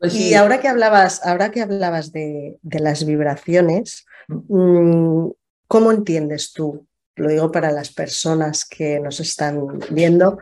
[0.00, 5.28] Pues y ahora que hablabas, ahora que hablabas de, de las vibraciones, mm,
[5.68, 6.86] ¿cómo entiendes tú?
[7.14, 10.38] Lo digo para las personas que nos están viendo.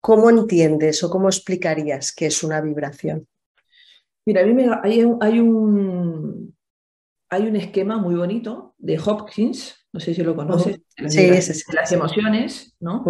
[0.00, 3.26] ¿Cómo entiendes o cómo explicarías qué es una vibración?
[4.28, 6.54] Mira, a mí me, hay, hay, un,
[7.30, 11.30] hay un esquema muy bonito de Hopkins, no sé si lo conoces, sí,
[11.72, 13.06] las emociones, ¿no?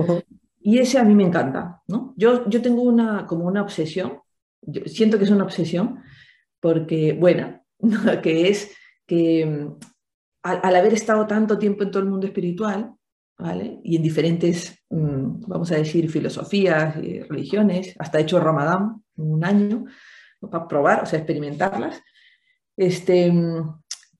[0.60, 2.14] Y ese a mí me encanta, ¿no?
[2.16, 4.20] Yo, yo tengo una, como una obsesión,
[4.86, 5.98] siento que es una obsesión,
[6.60, 7.64] porque, buena,
[8.22, 9.76] que es que mm,
[10.44, 12.94] al, haber estado tanto tiempo en todo el mundo espiritual,
[13.36, 13.80] ¿vale?
[13.82, 19.84] Y en diferentes, mm, vamos a decir, filosofías, y religiones, hasta hecho Ramadán, un año,
[20.40, 22.02] para probar, o sea, experimentarlas.
[22.76, 23.32] Este,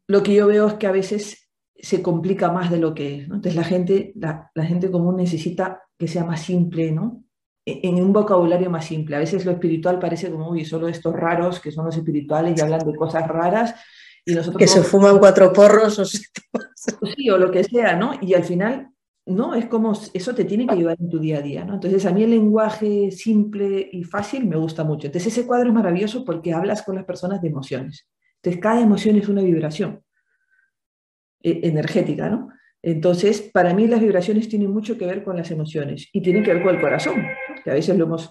[0.07, 3.23] lo que yo veo es que a veces se complica más de lo que es.
[3.25, 7.23] Entonces la gente, la, gente común necesita que sea más simple, ¿no?
[7.65, 9.17] E, en un vocabulario más simple.
[9.17, 12.61] A veces lo espiritual parece como, uy, solo estos raros que son los espirituales y
[12.61, 13.75] hablan de cosas raras.
[14.25, 18.13] Y nosotros que se fuman cuatro porros o, sí, o lo que sea, ¿no?
[18.21, 18.91] Y al final
[19.29, 19.55] ¿no?
[19.55, 21.75] Es como, eso te tiene que ayudar en tu día a día, ¿no?
[21.75, 25.07] Entonces, a mí el lenguaje simple y fácil me gusta mucho.
[25.07, 28.09] Entonces, ese cuadro es maravilloso porque hablas con las personas de emociones.
[28.37, 30.03] Entonces, cada emoción es una vibración
[31.43, 32.51] eh, energética, ¿no?
[32.83, 36.55] Entonces, para mí las vibraciones tienen mucho que ver con las emociones y tienen que
[36.55, 37.23] ver con el corazón,
[37.63, 38.31] que a veces lo hemos...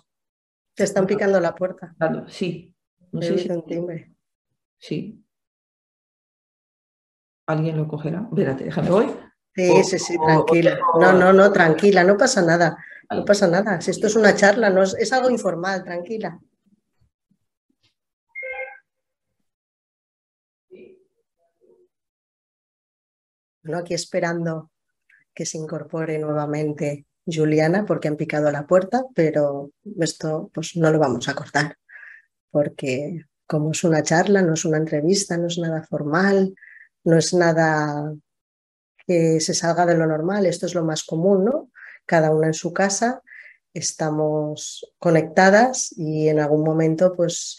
[0.74, 1.96] Te están picando la puerta.
[2.28, 2.74] Sí.
[3.12, 3.50] No sé si...
[4.80, 5.24] Sí.
[7.48, 8.28] ¿Alguien lo cogerá?
[8.30, 9.27] Espérate, déjame, voy.
[9.58, 10.78] Sí, sí, sí, tranquila.
[11.00, 12.78] No, no, no, tranquila, no pasa nada.
[13.10, 13.82] No pasa nada.
[13.82, 16.40] Si esto es una charla, no es, algo informal, tranquila.
[23.64, 24.70] Bueno, aquí esperando
[25.34, 31.00] que se incorpore nuevamente Juliana porque han picado la puerta, pero esto pues no lo
[31.00, 31.78] vamos a cortar
[32.52, 36.56] porque como es una charla, no es una entrevista, no es nada formal,
[37.04, 38.14] no es nada
[39.08, 41.72] que se salga de lo normal, esto es lo más común, ¿no?
[42.06, 43.22] Cada una en su casa,
[43.74, 47.58] estamos conectadas y en algún momento pues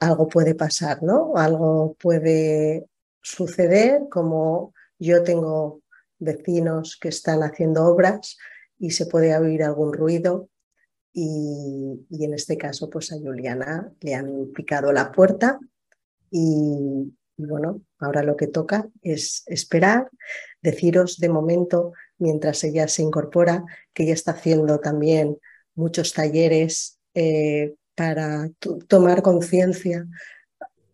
[0.00, 1.36] algo puede pasar, ¿no?
[1.36, 2.86] Algo puede
[3.22, 5.82] suceder, como yo tengo
[6.18, 8.36] vecinos que están haciendo obras
[8.78, 10.48] y se puede oír algún ruido
[11.12, 15.58] y, y, en este caso pues a Juliana le han picado la puerta
[16.30, 20.10] y bueno, ahora lo que toca es esperar,
[20.62, 25.38] deciros de momento, mientras ella se incorpora, que ella está haciendo también
[25.74, 28.50] muchos talleres eh, para
[28.86, 30.06] tomar conciencia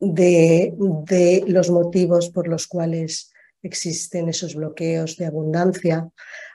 [0.00, 0.74] de,
[1.06, 6.08] de los motivos por los cuales existen esos bloqueos de abundancia.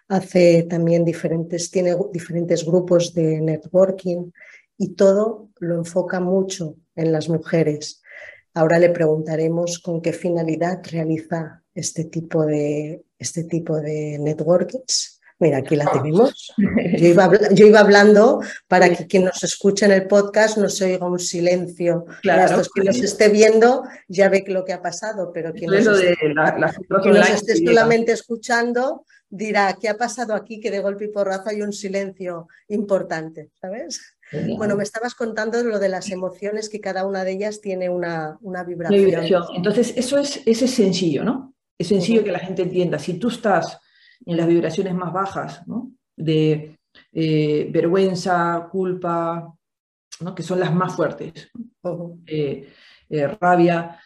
[0.08, 4.32] Hace también diferentes, tiene diferentes grupos de networking
[4.78, 8.02] y todo lo enfoca mucho en las mujeres.
[8.54, 15.20] Ahora le preguntaremos con qué finalidad realiza este tipo de, este tipo de networkings.
[15.42, 16.54] Mira, aquí la tenemos.
[16.98, 20.86] Yo iba, yo iba hablando para que quien nos escuche en el podcast no se
[20.86, 22.06] oiga un silencio.
[22.22, 27.56] Claro, que nos esté viendo ya ve lo que ha pasado, pero quien nos, esté,
[27.66, 30.60] solamente escuchando dirá, ¿qué ha pasado aquí?
[30.60, 34.02] Que de golpe y porrazo hay un silencio importante, ¿sabes?
[34.58, 38.38] Bueno, me estabas contando lo de las emociones, que cada una de ellas tiene una,
[38.42, 39.44] una vibración.
[39.56, 41.54] Entonces, eso es, ese es sencillo, ¿no?
[41.80, 43.00] Es sencillo que la gente entienda.
[43.00, 43.80] Si tú estás
[44.26, 45.92] en las vibraciones más bajas, ¿no?
[46.16, 46.78] De
[47.14, 49.56] eh, vergüenza, culpa,
[50.20, 50.36] ¿no?
[50.36, 51.50] que son las más fuertes,
[52.26, 52.70] eh,
[53.10, 53.98] eh, rabia,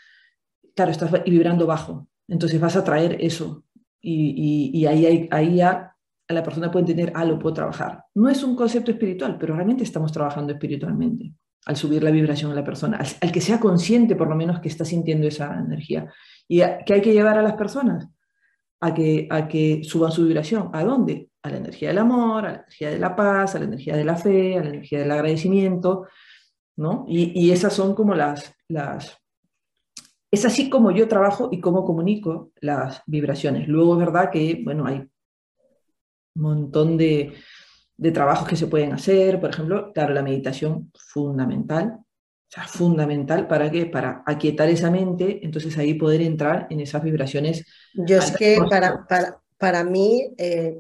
[0.75, 2.07] claro, estás vibrando bajo.
[2.27, 3.65] Entonces vas a traer eso.
[3.99, 5.95] Y, y, ahí, ahí ya
[6.27, 8.05] la persona puede entender, ah, lo puedo trabajar.
[8.15, 11.33] No es un concepto espiritual, pero realmente estamos trabajando espiritualmente
[11.65, 14.67] al subir la vibración a la persona, al, que sea consciente por lo menos que
[14.67, 16.11] está sintiendo esa energía.
[16.47, 18.07] ¿Y que hay que llevar a las personas?
[18.81, 20.69] A que, a que suban su vibración.
[20.73, 21.29] ¿A dónde?
[21.41, 24.05] A la energía del amor, a la energía de la paz, a la energía de
[24.05, 26.07] la fe, a la energía del agradecimiento,
[26.77, 27.05] ¿no?
[27.07, 29.17] Y, esas son como las, las...
[30.31, 33.67] Es así como yo trabajo y cómo comunico las vibraciones.
[33.67, 34.97] Luego es verdad que, bueno, hay
[36.35, 37.33] un montón de,
[37.97, 41.99] de trabajos que se pueden hacer, por ejemplo, claro, la meditación fundamental,
[42.53, 43.85] sea, fundamental para qué?
[43.85, 47.65] Para aquietar esa mente, entonces ahí poder entrar en esas vibraciones.
[47.93, 50.79] Yo es que para, para, para mí, eh,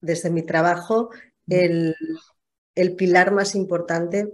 [0.00, 1.10] desde mi trabajo,
[1.48, 1.96] el,
[2.74, 4.32] el, pilar más importante,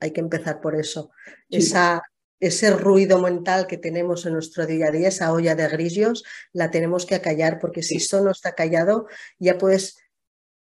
[0.00, 1.10] hay que empezar por eso,
[1.50, 2.02] esa,
[2.40, 6.70] ese ruido mental que tenemos en nuestro día a día, esa olla de grillos, la
[6.70, 9.06] tenemos que acallar, porque si eso no está callado,
[9.38, 9.98] ya puedes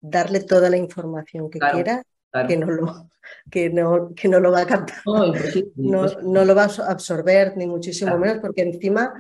[0.01, 2.03] darle toda la información que quiera
[2.47, 3.11] que no lo,
[3.51, 7.67] que no, que no lo va a captar, no, no, lo va a absorber, ni
[7.67, 9.13] muchísimo menos, porque encima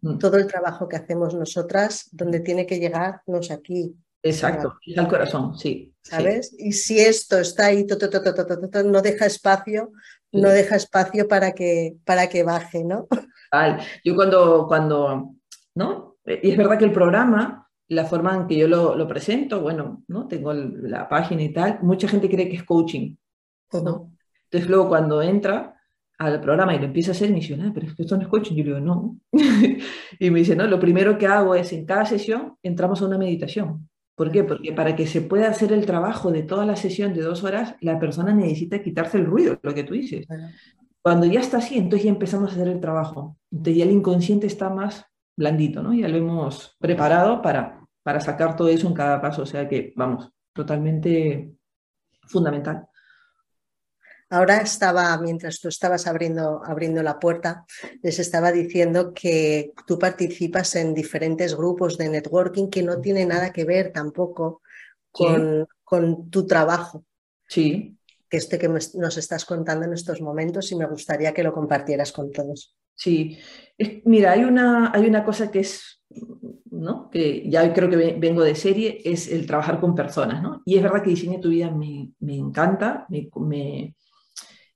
[0.00, 0.18] mm.
[0.18, 3.94] todo el trabajo que hacemos nosotras, donde tiene que llegar, no es aquí.
[4.22, 5.94] Exacto, es al corazón, sí.
[6.02, 6.54] ¿Sabes?
[6.58, 7.86] Y si esto está ahí,
[8.84, 9.92] no deja espacio,
[10.32, 13.06] no deja espacio para que, para que baje, ¿no?
[14.04, 15.34] Yo cuando, cuando,
[15.74, 16.16] ¿no?
[16.26, 20.26] Y es verdad que el programa la forma en que yo lo, presento, bueno, ¿no?
[20.26, 23.16] tengo la página y tal, mucha gente cree que es coaching.
[23.72, 24.12] ¿no?
[24.44, 25.74] Entonces luego cuando entra
[26.18, 28.22] al programa y lo empieza a hacer, me dice, ah, pero es que esto no
[28.22, 28.54] es coaching.
[28.54, 29.18] Yo le digo, no.
[30.18, 33.18] y me dice, no, lo primero que hago es en cada sesión entramos a una
[33.18, 33.88] meditación.
[34.14, 34.44] ¿Por qué?
[34.44, 37.74] Porque para que se pueda hacer el trabajo de toda la sesión de dos horas,
[37.80, 40.26] la persona necesita quitarse el ruido, lo que tú dices.
[41.02, 43.36] Cuando ya está así, entonces ya empezamos a hacer el trabajo.
[43.50, 45.04] Entonces ya el inconsciente está más
[45.36, 45.92] blandito, ¿no?
[45.92, 49.92] Ya lo hemos preparado para, para sacar todo eso en cada paso, o sea que,
[49.96, 51.52] vamos, totalmente
[52.26, 52.86] fundamental.
[54.30, 57.66] Ahora estaba, mientras tú estabas abriendo, abriendo la puerta,
[58.02, 63.52] les estaba diciendo que tú participas en diferentes grupos de networking que no tiene nada
[63.52, 64.62] que ver tampoco
[65.10, 67.04] con, con tu trabajo.
[67.46, 67.96] Sí.
[68.34, 72.10] Que este que nos estás contando en estos momentos y me gustaría que lo compartieras
[72.10, 72.74] con todos.
[72.96, 73.38] Sí,
[74.06, 76.02] mira, hay una, hay una cosa que es,
[76.68, 77.08] ¿no?
[77.10, 80.62] que ya creo que vengo de serie, es el trabajar con personas, ¿no?
[80.64, 83.94] Y es verdad que diseño tu vida me, me encanta, me,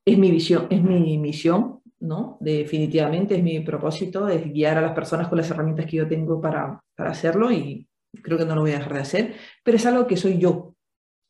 [0.04, 2.38] es mi visión, es mi misión, ¿no?
[2.40, 6.40] Definitivamente es mi propósito, es guiar a las personas con las herramientas que yo tengo
[6.40, 7.88] para, para hacerlo y
[8.22, 10.76] creo que no lo voy a dejar de hacer, pero es algo que soy yo,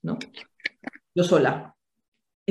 [0.03, 0.19] ¿no?
[1.15, 1.75] Yo sola,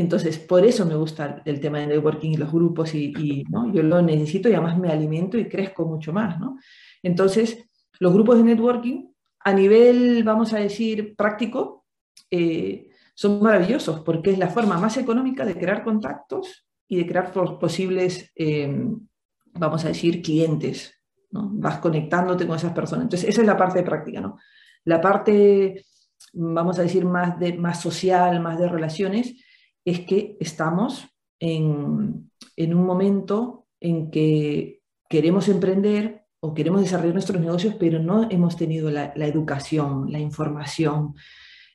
[0.01, 3.73] entonces, por eso me gusta el tema de networking y los grupos y, ¿no?
[3.73, 6.39] yo lo necesito y además me alimento y crezco mucho más.
[6.39, 6.59] ¿no?
[7.01, 7.67] Entonces,
[7.99, 9.07] los grupos de networking
[9.39, 11.87] a nivel, vamos a decir, práctico,
[12.29, 17.31] eh, son maravillosos porque es la forma más económica de crear contactos y de crear
[17.59, 18.99] posibles, em,
[19.53, 20.93] vamos a decir, clientes.
[21.31, 21.49] ¿no?
[21.53, 23.05] Vas conectándote con esas personas.
[23.05, 24.21] Entonces, esa es la parte de práctica.
[24.21, 24.37] ¿no?
[24.83, 25.83] La parte,
[26.33, 29.33] vamos a decir, más, de, más social, más de relaciones,
[29.87, 31.07] es que estamos
[31.39, 38.57] en, un momento en que queremos emprender o queremos desarrollar nuestros negocios, pero no hemos
[38.57, 41.15] tenido la, educación, la información.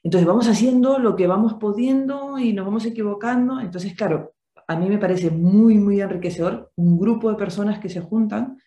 [0.03, 3.59] Entonces vamos haciendo lo que vamos pudiendo y nos vamos equivocando.
[3.61, 4.35] Entonces, claro,
[4.69, 8.59] a mí me parece muy, muy enriquecedor un grupo de personas que se juntan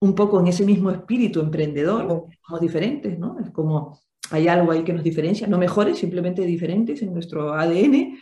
[0.00, 3.38] un poco en ese mismo espíritu emprendedor, somos diferentes, ¿no?
[3.38, 4.00] Es como
[4.32, 8.18] hay algo ahí que nos diferencia, no mejores, simplemente diferentes en nuestro ADN.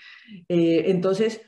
[0.49, 1.41] Eh, entonces,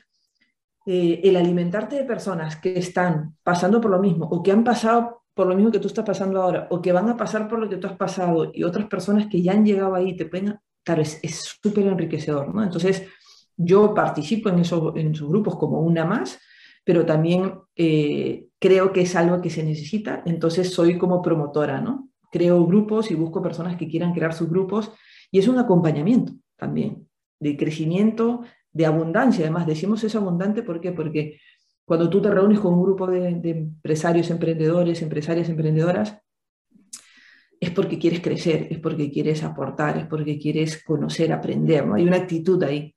[0.85, 5.23] eh, el alimentarte de personas que están pasando por lo mismo o que han pasado
[5.33, 7.67] por lo mismo que tú estás pasando ahora o que van a pasar por lo
[7.67, 11.01] que tú has pasado y otras personas que ya han llegado ahí te pueden, claro,
[11.01, 11.19] es
[11.61, 12.63] súper enriquecedor, ¿no?
[12.63, 13.03] Entonces,
[13.57, 16.39] yo participo en, eso, en esos grupos como una más,
[16.83, 22.09] pero también eh, creo que es algo que se necesita, entonces soy como promotora, ¿no?
[22.33, 24.91] Creo grupos y busco personas que quieran crear sus grupos
[25.31, 27.07] y es un acompañamiento también
[27.39, 28.41] de crecimiento,
[28.71, 29.45] de abundancia.
[29.45, 30.93] Además, decimos es abundante ¿por qué?
[30.93, 31.39] porque
[31.85, 36.17] cuando tú te reúnes con un grupo de, empresarios, emprendedores, empresarias, emprendedoras,
[37.59, 41.93] es porque quieres crecer, es porque quieres aportar, es porque quieres conocer, aprender, ¿no?
[41.93, 42.95] Hay una actitud ahí.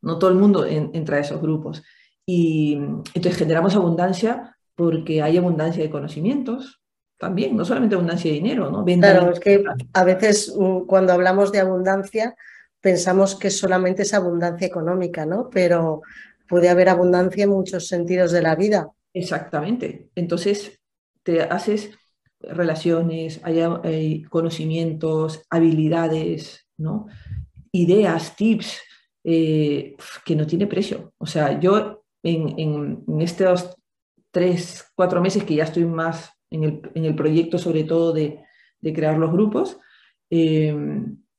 [0.00, 1.82] No todo el mundo entra a esos grupos.
[2.24, 2.74] Y
[3.14, 6.83] entonces generamos abundancia porque hay abundancia de conocimientos,
[7.24, 8.84] también, no solamente abundancia de dinero, ¿no?
[8.84, 12.36] claro, es que a veces mm, cuando hablamos de abundancia
[12.82, 15.48] pensamos que solamente es abundancia económica, ¿no?
[15.48, 16.02] Pero
[16.46, 18.90] puede haber abundancia en muchos sentidos de la vida.
[19.14, 20.10] Exactamente.
[20.14, 20.78] Entonces,
[21.22, 21.92] te haces
[22.40, 27.06] relaciones, hay, conocimientos, habilidades, ¿no?
[27.72, 28.82] Ideas, tips,
[29.24, 31.14] eh, que no tiene precio.
[31.16, 33.74] O sea, yo en, estos
[34.30, 38.40] tres, cuatro meses que ya estoy más en el, proyecto, sobre todo de,
[38.80, 39.78] crear los grupos,
[40.30, 40.74] eh,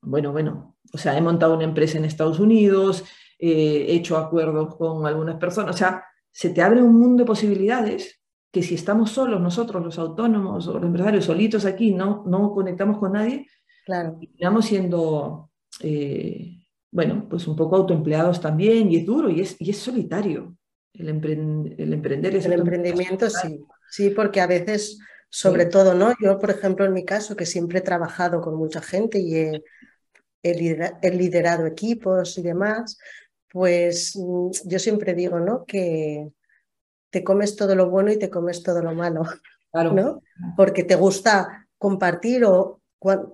[0.01, 3.04] bueno, bueno, o sea, he montado una empresa en Estados Unidos,
[3.39, 7.28] eh, he hecho acuerdos con algunas personas, o sea, se te abre un mundo de
[7.28, 12.51] posibilidades que si estamos solos nosotros, los autónomos o los empresarios solitos aquí, no, no
[12.51, 13.47] conectamos con nadie,
[13.86, 14.17] claro.
[14.19, 15.51] terminamos siendo,
[15.82, 16.60] eh,
[16.91, 20.56] bueno, pues un poco autoempleados también, y es duro, y es, y es solitario.
[20.93, 23.60] El, el emprender es El emprendimiento sí,
[23.95, 26.13] sí, porque a veces, sobre todo, ¿no?
[26.21, 29.63] Yo, por ejemplo, en mi caso, que siempre he trabajado con mucha gente y he,
[30.43, 32.97] he liderado equipos y demás,
[33.49, 35.65] pues mm, yo siempre digo, ¿no?
[35.65, 36.29] Que
[37.10, 39.23] te comes todo lo bueno y te comes todo lo malo,
[39.73, 40.21] ¿no?
[40.58, 42.81] Porque te gusta compartir o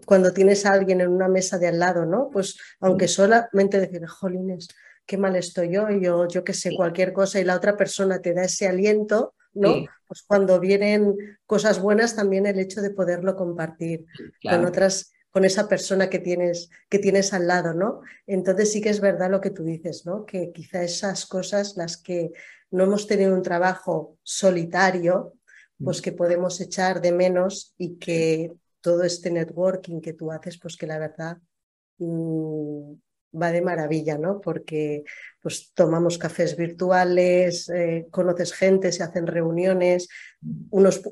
[0.05, 2.29] cuando tienes a alguien en una mesa de al lado, ¿no?
[2.31, 4.67] Pues aunque solamente decir, jolines,
[5.07, 8.33] qué mal estoy yo, yo, yo que sé, cualquier cosa y la otra persona te
[8.35, 9.85] da ese aliento, ¿no?
[10.07, 14.05] Pues cuando vienen cosas buenas también el hecho de poderlo compartir
[14.43, 18.01] con otras con esa persona que tienes, que tienes al lado, ¿no?
[18.27, 20.25] Entonces sí que es verdad lo que tú dices, ¿no?
[20.25, 22.31] Que quizá esas cosas, las que
[22.69, 25.35] no hemos tenido un trabajo solitario,
[25.81, 26.03] pues mm.
[26.03, 30.87] que podemos echar de menos y que todo este networking que tú haces, pues que
[30.87, 31.37] la verdad
[31.99, 32.93] mm,
[33.41, 34.41] va de maravilla, ¿no?
[34.41, 35.05] Porque
[35.41, 40.07] pues tomamos cafés virtuales, eh, conoces gente, se hacen reuniones,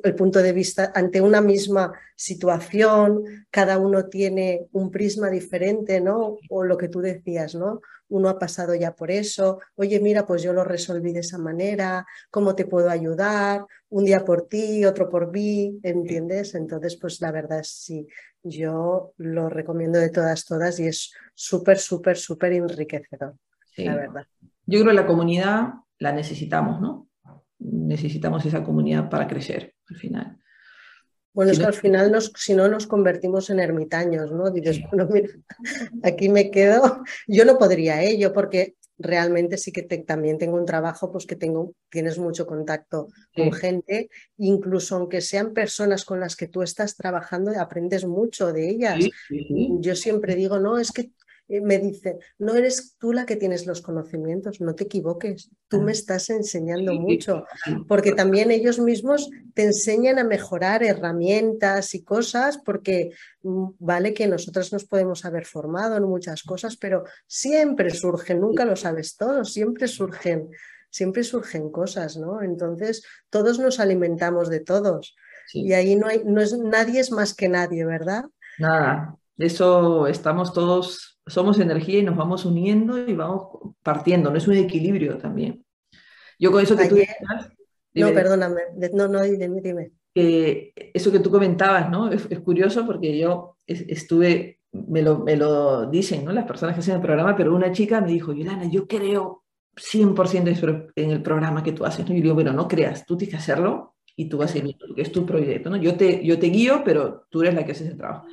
[0.04, 6.38] el punto de vista ante una misma situación, cada uno tiene un prisma diferente, ¿no?
[6.50, 7.82] O lo que tú decías, ¿no?
[8.10, 12.06] Uno ha pasado ya por eso, oye, mira, pues yo lo resolví de esa manera,
[12.32, 13.66] ¿cómo te puedo ayudar?
[13.90, 16.56] Un día por ti, otro por mí, ¿entiendes?
[16.56, 18.08] Entonces, pues la verdad sí,
[18.44, 23.36] yo lo recomiendo de todas, todas y es súper, súper, súper enriquecedor,
[23.86, 24.26] la verdad.
[24.66, 27.10] Yo creo que la comunidad la necesitamos, ¿no?
[27.60, 30.40] Necesitamos esa comunidad para crecer al final.
[31.34, 34.50] Bueno, es que al final nos, si no nos convertimos en ermitaños, ¿no?
[34.50, 35.30] Dices, bueno, mira,
[36.04, 37.04] aquí me quedo.
[37.28, 41.74] Yo no podría ello, porque realmente sí que también tengo un trabajo, pues que tengo,
[41.90, 47.52] tienes mucho contacto con gente, incluso aunque sean personas con las que tú estás trabajando,
[47.58, 49.06] aprendes mucho de ellas.
[49.80, 51.12] Yo siempre digo, no, es que eh,
[51.50, 55.92] me dice, no eres tú la que tienes los conocimientos, no te equivoques, tú me
[55.92, 57.46] estás enseñando mucho,
[57.88, 64.28] porque también ellos mismos te enseñan a mejorar herramientas y cosas, porque mm, vale que
[64.28, 69.44] nosotros nos podemos haber formado en muchas cosas, pero siempre surgen, nunca lo sabes todo,
[69.44, 70.50] siempre surgen,
[70.92, 72.44] siempre surgen cosas, ¿no?
[72.44, 75.16] Entonces, todos nos alimentamos de todos.
[75.52, 78.26] Y ahí no hay, no es, nadie es más que nadie, ¿verdad?
[78.60, 83.48] Nada, eso estamos todos somos energía y nos vamos uniendo y vamos
[83.84, 85.64] partiendo, no es un equilibrio también.
[86.38, 86.98] Yo con eso que tú...
[87.96, 88.62] no, perdóname,
[88.94, 89.92] no, no, dime, dime.
[90.14, 92.12] eso que tú comentabas, ¿no?
[92.12, 96.32] Es, curioso porque yo estuve, me lo, me lo dicen, ¿no?
[96.32, 99.44] Las personas que hacen el programa, pero una chica me dijo, Yolana, yo creo
[99.76, 102.14] 100% en el programa que tú haces, ¿no?
[102.14, 104.76] Y yo digo, bueno, no creas, tú tienes que hacerlo y tú vas a ir,
[104.78, 105.78] porque es tu proyecto, ¿no?
[105.78, 108.28] Yo te, yo te guío, pero tú eres la que haces el trabajo.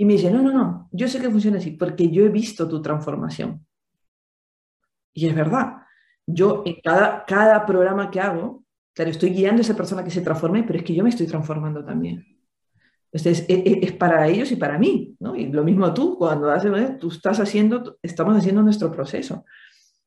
[0.00, 2.68] Y me dice, no, no, no, yo sé que funciona así porque yo he visto
[2.68, 3.66] tu transformación.
[5.12, 5.78] Y es verdad,
[6.24, 10.20] yo en cada, cada programa que hago, claro, estoy guiando a esa persona que se
[10.20, 12.24] transforme, pero es que yo me estoy transformando también.
[13.10, 15.34] Entonces, es, es, para ellos y para mí, ¿no?
[15.34, 19.44] Y lo mismo tú, cuando haces, tú estás haciendo, estamos haciendo nuestro proceso.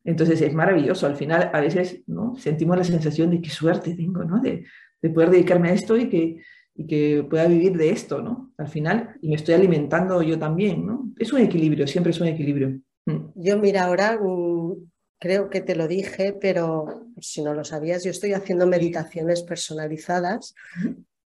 [0.05, 1.05] Entonces es maravilloso.
[1.05, 2.37] Al final, a veces ¿no?
[2.37, 4.39] sentimos la sensación de qué suerte tengo, ¿no?
[4.39, 4.63] De,
[5.01, 6.41] de poder dedicarme a esto y que,
[6.81, 8.51] y que pueda vivir de esto, ¿no?
[8.57, 11.11] Al final, y me estoy alimentando yo también, ¿no?
[11.19, 12.79] Es un equilibrio, siempre es un equilibrio.
[13.05, 13.31] Mm.
[13.35, 14.73] Yo, mira, ahora mm,
[15.19, 20.55] creo que te lo dije, pero si no lo sabías, yo estoy haciendo meditaciones personalizadas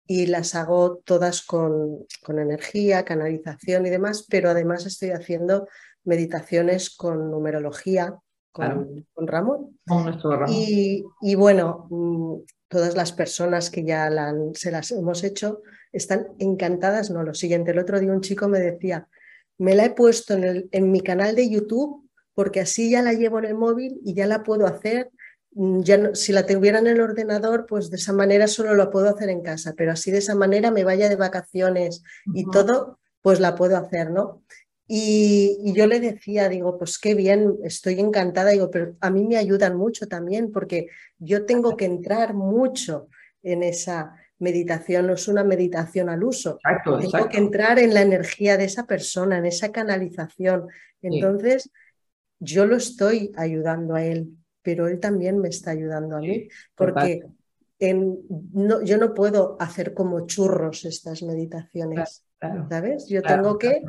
[0.06, 5.68] y las hago todas con, con energía, canalización y demás, pero además estoy haciendo
[6.04, 8.16] meditaciones con numerología,
[8.52, 9.80] con, con Ramón.
[10.50, 12.36] Y, y, bueno, mm,
[12.76, 14.12] todas las personas que ya
[14.54, 15.62] se las hemos hecho
[15.94, 19.08] están encantadas, no, lo siguiente, el otro día un chico me decía,
[19.58, 23.14] me la he puesto en, el, en mi canal de YouTube porque así ya la
[23.14, 25.10] llevo en el móvil y ya la puedo hacer,
[25.52, 29.08] mm, ya si la tuviera en el ordenador, pues de esa manera solo la puedo
[29.08, 32.04] hacer en casa, pero así de esa manera me vaya de vacaciones
[32.34, 34.44] y todo, pues la puedo hacer, ¿no?
[34.88, 39.38] Y, yo le decía, digo, pues qué bien, estoy encantada, digo, pero a mí me
[39.38, 43.08] ayudan mucho también porque yo tengo que entrar mucho
[43.42, 48.58] en esa meditación, no es una meditación al uso, tengo que entrar en la energía
[48.58, 50.68] de esa persona, en esa canalización.
[51.02, 51.72] Entonces,
[52.40, 57.24] yo lo estoy ayudando a él, pero él también me está ayudando a mí, porque
[57.80, 58.20] en,
[58.54, 62.24] no, yo no puedo hacer como churros estas meditaciones,
[62.70, 63.08] ¿sabes?
[63.08, 63.82] Yo tengo que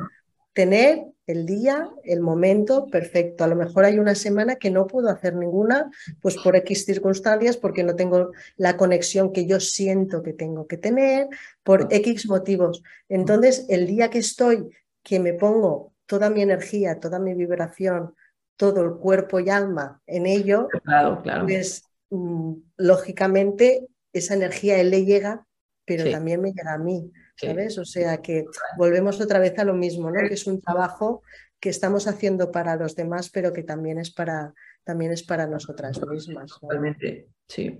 [0.57, 3.43] tener el día, el momento perfecto.
[3.43, 7.57] A lo mejor hay una semana que no puedo hacer ninguna, pues por X circunstancias,
[7.57, 11.27] porque no tengo la conexión que yo siento que tengo que tener,
[11.61, 12.81] por X motivos.
[13.07, 14.67] Entonces, el día que estoy,
[15.03, 18.15] que me pongo toda mi energía, toda mi vibración,
[18.55, 21.45] todo el cuerpo y alma en ello, claro, claro.
[21.45, 25.45] pues mm, lógicamente esa energía él le llega,
[25.85, 27.11] pero también me llega a mí.
[27.37, 27.77] ¿Sabes?
[27.77, 28.45] O sea que
[28.77, 30.27] volvemos otra vez a lo mismo, ¿no?
[30.27, 31.21] Que es un trabajo
[31.59, 35.99] que estamos haciendo para los demás, pero que también es para, también es para nosotras
[36.07, 36.51] mismas.
[36.59, 37.79] Totalmente, sí.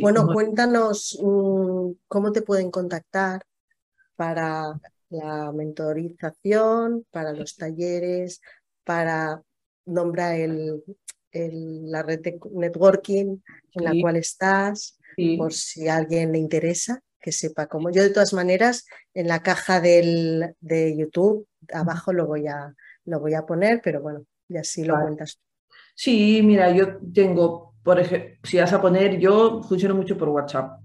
[0.00, 3.42] Bueno, cuéntanos mm, cómo te pueden contactar
[4.16, 4.80] para
[5.10, 8.40] la mentorización, para los talleres,
[8.84, 9.42] para
[9.86, 10.82] nombrar el,
[11.32, 13.38] la red de networking
[13.72, 14.98] en la cual estás,
[15.36, 17.90] por si a alguien le interesa que sepa cómo.
[17.90, 23.20] Yo de todas maneras en la caja del, de YouTube abajo lo voy, a, lo
[23.20, 25.40] voy a poner, pero bueno, y así lo cuentas.
[25.94, 30.80] Sí, mira, yo tengo, por ejemplo, si vas a poner, yo funciono mucho por WhatsApp.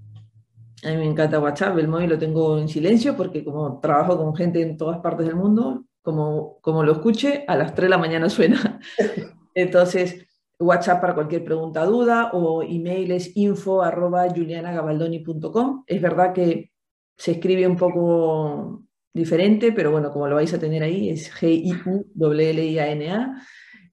[0.83, 4.35] A mí me encanta WhatsApp, el móvil lo tengo en silencio porque como trabajo con
[4.35, 7.97] gente en todas partes del mundo, como, como lo escuche, a las 3 de la
[7.97, 8.79] mañana suena.
[9.55, 10.25] Entonces,
[10.59, 14.27] WhatsApp para cualquier pregunta, duda o email es info arroba.
[14.27, 16.71] Es verdad que
[17.17, 18.83] se escribe un poco
[19.13, 23.41] diferente, pero bueno, como lo vais a tener ahí, es G-I-U-L-L-I-A-N-A.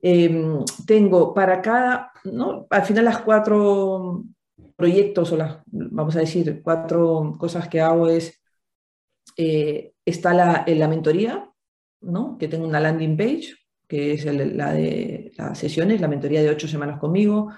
[0.03, 2.67] Em, tengo para cada, ¿no?
[2.71, 4.25] al final las cuatro
[4.77, 8.41] proyectos o las, vamos a decir, cuatro cosas que hago es,
[9.37, 11.51] eh, está la, la mentoría,
[12.01, 12.39] ¿no?
[12.39, 13.60] que tengo una landing page
[13.91, 17.51] que es la de las sesiones, la mentoría de ocho semanas conmigo.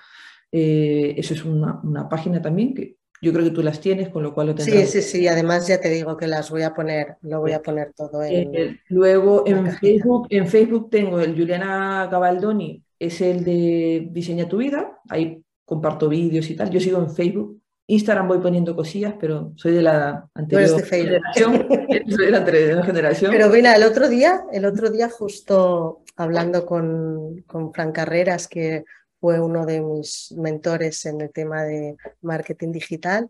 [0.51, 4.23] Eh, eso es una, una, página también que yo creo que tú las tienes, con
[4.23, 4.89] lo cual lo tendrás.
[4.89, 7.61] Sí, sí, sí, además ya te digo que las voy a poner, lo voy a
[7.61, 8.55] poner todo en.
[8.55, 14.57] Eh, luego en Facebook, en Facebook tengo el Juliana Gabaldoni, es el de Diseña tu
[14.57, 16.71] vida, ahí comparto vídeos y tal.
[16.71, 17.62] Yo sigo en Facebook
[17.93, 21.69] Instagram voy poniendo cosillas, pero soy de la anterior generación.
[22.09, 23.31] soy de la anterior generación.
[23.31, 28.85] Pero mira, el otro día, el otro día justo hablando con, con Fran Carreras, que
[29.21, 33.29] fue uno de mis mentores en el tema de marketing digital,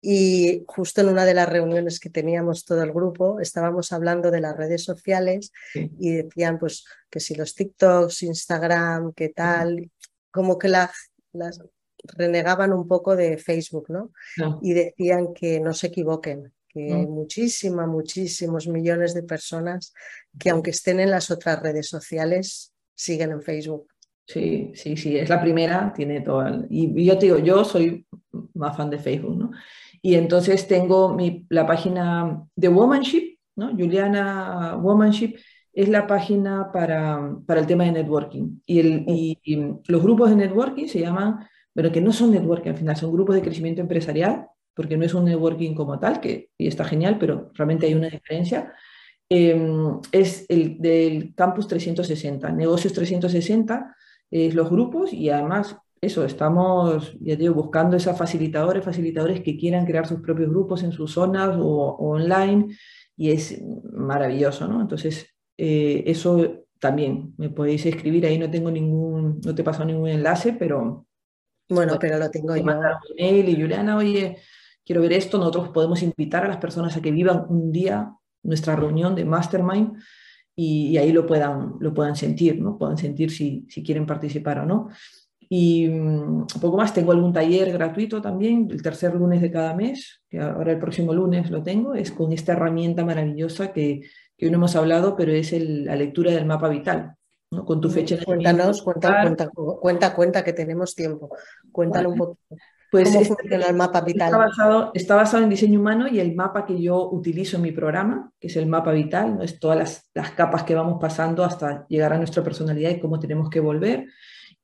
[0.00, 4.40] y justo en una de las reuniones que teníamos todo el grupo, estábamos hablando de
[4.40, 9.90] las redes sociales y decían pues que si los TikToks, Instagram, qué tal,
[10.30, 10.88] como que la,
[11.32, 11.60] las,
[12.04, 14.10] renegaban un poco de Facebook, ¿no?
[14.62, 19.92] Y decían que no se equivoquen, que hay muchísimas, muchísimos millones de personas
[20.38, 23.88] que aunque estén en las otras redes sociales, siguen en Facebook.
[24.26, 26.44] Sí, sí, sí, es la primera, tiene todo.
[26.68, 28.06] Y, yo te digo, yo soy
[28.54, 29.50] más fan de Facebook, ¿no?
[30.02, 33.70] Y entonces tengo mi, la página de Womanship, ¿no?
[33.70, 35.36] Juliana Womanship
[35.72, 38.60] es la página para, para el tema de networking.
[38.66, 41.48] Y, el, y los grupos de networking se llaman
[41.78, 45.14] pero que no son networking al final, son grupos de crecimiento empresarial, porque no es
[45.14, 48.74] un networking como tal, que y está genial, pero realmente hay una diferencia.
[49.28, 53.94] Em, es el del Campus 360, Negocios 360,
[54.28, 59.86] es los grupos y además eso, estamos, ya digo, buscando esas facilitadores, facilitadores que quieran
[59.86, 62.76] crear sus propios grupos en sus zonas o, online
[63.16, 63.62] y es
[63.92, 64.80] maravilloso, ¿no?
[64.80, 69.84] Entonces, eh, eso también me podéis escribir, ahí no tengo ningún, no te he pasado
[69.84, 71.04] ningún enlace, pero...
[71.68, 72.62] Bueno, pero lo tengo yo.
[72.62, 72.84] Un
[73.16, 74.38] email y Juliana, oye,
[74.84, 78.74] quiero ver esto, nosotros podemos invitar a las personas a que vivan un día nuestra
[78.76, 79.98] reunión de mastermind
[80.56, 82.76] y, ahí lo puedan, lo puedan sentir, ¿no?
[82.78, 84.88] Puedan sentir si, si quieren participar o no.
[85.48, 89.74] Y un mm, poco más, tengo algún taller gratuito también, el tercer lunes de cada
[89.74, 94.02] mes, que ahora el próximo lunes lo tengo, es con esta herramienta maravillosa que,
[94.36, 97.14] que hoy no hemos hablado, pero es la lectura del mapa vital,
[97.50, 97.64] ¿no?
[97.64, 101.30] con tu fecha de Cuéntanos, cuenta, cuenta, cuenta, cuenta, que tenemos tiempo.
[101.72, 102.56] Cuéntalo un poquito.
[102.90, 104.28] Pues ¿Cómo este funciona el mapa vital?
[104.28, 107.72] Está basado, está basado, en diseño humano y el mapa que yo utilizo en mi
[107.72, 109.42] programa, que es el mapa vital, ¿no?
[109.42, 113.18] es todas las, las capas que vamos pasando hasta llegar a nuestra personalidad y cómo
[113.18, 114.06] tenemos que volver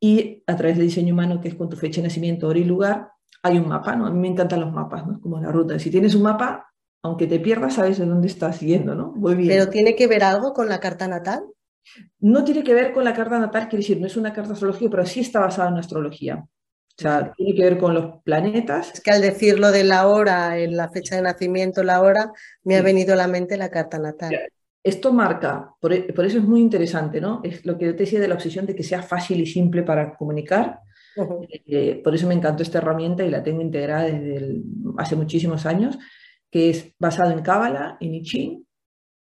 [0.01, 2.64] y a través del diseño humano, que es con tu fecha de nacimiento, hora y
[2.64, 3.09] lugar,
[3.43, 4.07] hay un mapa, ¿no?
[4.07, 5.20] A mí me encantan los mapas, ¿no?
[5.20, 5.78] Como la ruta.
[5.78, 6.70] Si tienes un mapa,
[7.03, 9.12] aunque te pierdas, sabes de dónde estás yendo, ¿no?
[9.12, 9.49] Muy bien.
[9.49, 11.45] ¿Pero tiene que ver algo con la carta natal?
[12.20, 14.91] No tiene que ver con la carta natal, quiere decir, no es una carta astrológica,
[14.91, 16.45] pero sí está basada en astrología.
[16.97, 18.95] O sea, tiene que ver con los planetas.
[18.95, 22.32] Es que al decirlo de la hora, en la fecha de nacimiento, la hora,
[22.62, 24.39] me ha venido a la mente la carta natal.
[24.82, 27.41] Esto marca, e, por, eso es muy interesante, ¿no?
[27.43, 29.82] Es lo que yo te decía de la obsesión de que sea fácil y simple
[29.82, 30.80] para comunicar.
[31.66, 34.62] Eh, por eso me encantó esta herramienta y la tengo integrada desde
[34.99, 35.99] hace muchísimos años,
[36.51, 38.66] que es basado en Cábala, en I Ching,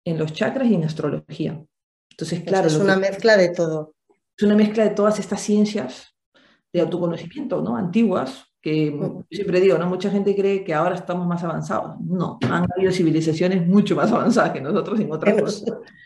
[0.04, 1.62] en los chakras y en astrología.
[2.12, 2.68] Entonces, claro.
[2.68, 3.94] Es una mezcla de todo.
[4.36, 6.14] Es una mezcla de todas estas ciencias
[6.72, 7.76] de autoconocimiento, ¿no?
[7.76, 9.86] Antiguas, que yo siempre digo, ¿no?
[9.86, 12.00] Mucha gente cree que ahora estamos más avanzados.
[12.00, 15.64] No, han habido civilizaciones mucho más avanzadas que nosotros en otras cosas.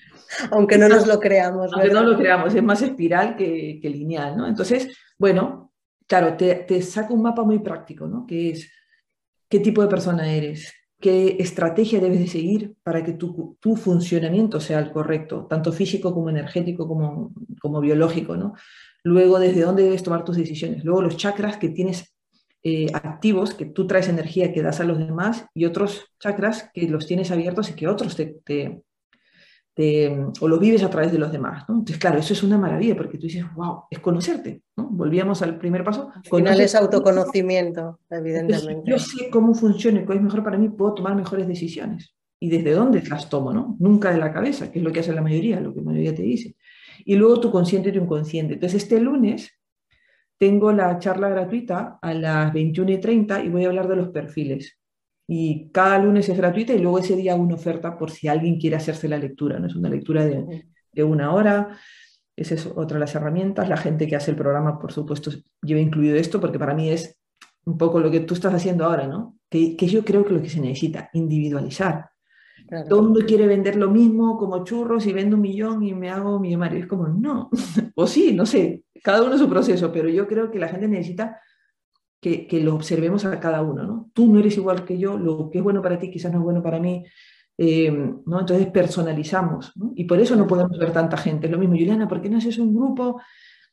[0.51, 1.73] Aunque no nos lo creamos.
[1.73, 4.47] Aunque no lo creamos, es más espiral que, lineal, ¿no?
[4.49, 4.89] Entonces,
[5.19, 5.73] bueno,
[6.07, 8.27] claro, te, te saca un mapa muy práctico, ¿no?
[8.27, 8.71] Que es
[9.49, 14.61] qué tipo de persona eres, qué estrategia debes de seguir para que tu, tu, funcionamiento
[14.61, 18.55] sea el correcto, tanto físico como energético como, como biológico, ¿no?
[19.05, 20.85] Luego, desde dónde debes tomar tus decisiones.
[20.85, 22.17] Luego, los chakras que tienes
[22.69, 26.89] eh, activos que tú traes energía que das a los demás y otros chakras que
[26.89, 28.83] los tienes abiertos y que otros te,
[30.41, 31.65] o los vives a través de los demás.
[31.69, 34.63] Entonces, claro, eso es una maravilla porque tú dices, wow, es conocerte.
[34.77, 34.89] ¿no?
[34.89, 36.11] Volvíamos al primer paso.
[36.15, 38.91] Al final es autoconocimiento, evidentemente.
[38.91, 42.15] yo sé cómo funciona y cuál es mejor para mí, puedo tomar mejores decisiones.
[42.41, 43.53] ¿Y desde dónde las tomo?
[43.53, 43.77] ¿no?
[43.79, 46.15] Nunca de la cabeza, que es lo que hace la mayoría, lo que la mayoría
[46.15, 46.57] te dice.
[47.05, 48.55] Y luego tu consciente y tu inconsciente.
[48.55, 49.53] Entonces, este lunes
[50.39, 54.09] tengo la charla gratuita a las 21 y 30 y voy a hablar de los
[54.09, 54.79] perfiles.
[55.29, 58.77] Y cada lunes es gratuita y luego ese día una oferta por si alguien quiere
[58.77, 59.59] hacerse la lectura.
[59.59, 59.67] ¿no?
[59.67, 61.79] Es una lectura de, de una hora.
[62.37, 63.69] Esa es otra de las herramientas.
[63.69, 65.31] La gente que hace el programa, por supuesto,
[65.63, 67.19] lleva incluido esto porque para mí es
[67.65, 69.37] un poco lo que tú estás haciendo ahora, ¿no?
[69.51, 72.11] Que, que yo creo que lo que se necesita, individualizar.
[72.89, 76.11] Todo el mundo quiere vender lo mismo como churros y vendo un millón y me
[76.11, 76.81] hago millonario.
[76.81, 77.49] Es como, no,
[77.95, 81.41] o sí, no sé, cada uno su proceso, pero yo creo que la gente necesita
[82.21, 84.11] que, que, lo observemos a cada uno, ¿no?
[84.13, 86.45] Tú no eres igual que yo, lo que es bueno para ti quizás no es
[86.45, 87.05] bueno para mí,
[87.59, 88.41] eh, ¿no?
[88.41, 89.93] Entonces personalizamos, ¿no?
[89.95, 91.47] Y por eso no podemos ver tanta gente.
[91.47, 93.21] Es lo mismo, Juliana, ¿por qué no haces un grupo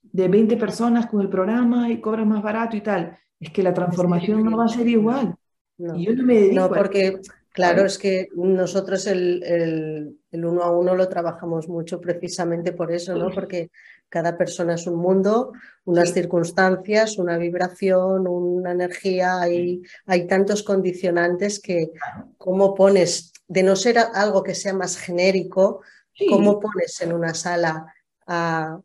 [0.02, 3.18] de 20 personas con el programa y cobras más barato y tal?
[3.40, 5.36] Es que la transformación no va a ser igual.
[5.78, 7.20] No, y yo no me dedico no porque...
[7.54, 13.30] Claro, es que nosotros el, uno a uno lo trabajamos mucho precisamente por eso, ¿no?
[13.30, 13.70] Porque
[14.14, 15.54] cada persona es un mundo,
[15.86, 21.90] unas circunstancias, una vibración, una energía, hay, hay tantos condicionantes que
[22.38, 25.82] cómo pones, de no ser algo que sea más genérico,
[26.30, 27.92] cómo pones en una sala
[28.28, 28.80] a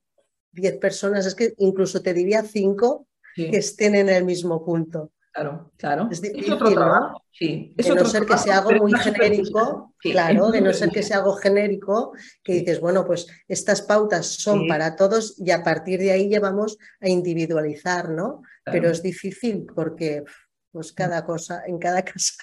[0.52, 5.12] 10 personas, es que incluso te diría 5 que estén en el mismo punto.
[5.38, 6.08] Claro, claro.
[6.10, 7.22] Es, otro trabajo.
[7.30, 11.18] Sí, de no ser que sea algo muy genérico, claro, de no ser que sea
[11.18, 12.12] algo genérico,
[12.42, 16.76] que dices, bueno, pues estas pautas son para todos y a partir de ahí llevamos
[17.00, 18.42] a individualizar, ¿no?
[18.64, 20.24] Pero es difícil porque
[20.72, 22.34] pues cada cosa, en cada casa,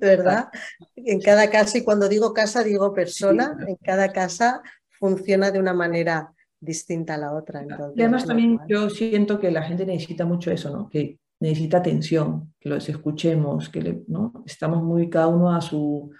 [0.00, 0.48] ¿verdad?
[0.96, 4.60] En cada casa, y cuando digo casa digo persona, en cada casa
[4.98, 7.64] funciona de una manera distinta a la otra.
[7.94, 10.88] y además también yo siento que la gente necesita mucho eso, ¿no?
[10.88, 14.32] Que necesita atención, que los escuchemos, que ¿no?
[14.46, 16.10] estamos muy cada uno a su,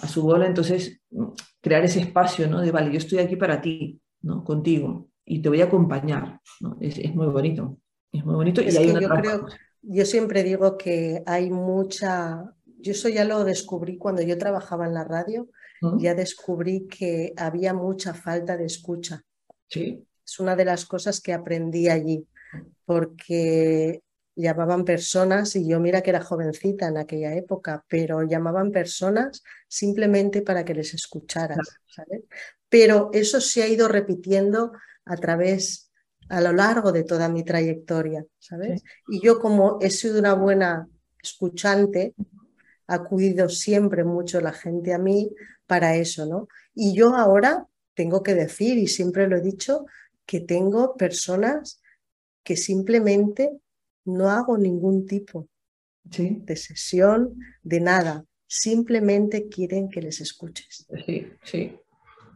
[0.00, 1.00] a su bola, entonces
[1.60, 2.60] crear ese espacio ¿no?
[2.60, 4.44] de, vale, yo estoy aquí para ti, ¿no?
[4.44, 6.40] contigo, y te voy a acompañar.
[6.60, 6.76] ¿no?
[6.78, 7.78] Es, es, muy bonito,
[8.12, 8.60] es muy bonito.
[8.60, 9.46] y hay yo, creo,
[9.80, 14.94] yo siempre digo que hay mucha, yo eso ya lo descubrí cuando yo trabajaba en
[14.94, 15.48] la radio,
[15.96, 19.22] ya descubrí que había mucha falta de escucha.
[19.66, 20.04] Sí.
[20.22, 22.26] Es una de las cosas que aprendí allí,
[22.84, 24.02] porque
[24.36, 30.42] llamaban personas, y yo mira que era jovencita en aquella época, pero llamaban personas simplemente
[30.42, 32.22] para que les escucharas, ¿sabes?
[32.70, 34.72] pero eso se ha ido repitiendo
[35.04, 35.90] a través,
[36.28, 38.82] a lo largo de toda mi trayectoria, ¿sabes?
[39.08, 40.88] Y yo como he sido una buena
[41.20, 42.14] escuchante,
[42.86, 45.30] ha acudido siempre mucho la gente a mí
[45.66, 46.48] para eso, ¿no?
[46.74, 49.84] Y yo ahora tengo que decir, y siempre lo he dicho,
[50.24, 51.82] que tengo personas
[52.44, 53.58] que simplemente
[54.04, 55.48] no hago ningún tipo
[56.02, 60.86] de sesión, de nada, simplemente quieren que les escuches.
[61.06, 61.78] Sí, sí.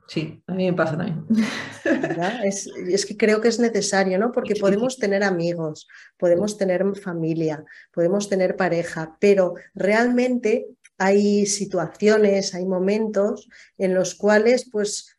[0.06, 1.24] Sí, a mí me pasa también.
[2.44, 4.32] Es, es, que creo que es necesario, ¿no?
[4.32, 5.88] Porque podemos tener amigos,
[6.18, 10.66] podemos tener familia, podemos tener pareja, pero realmente
[10.98, 13.48] hay situaciones, hay momentos
[13.78, 15.18] en los cuales pues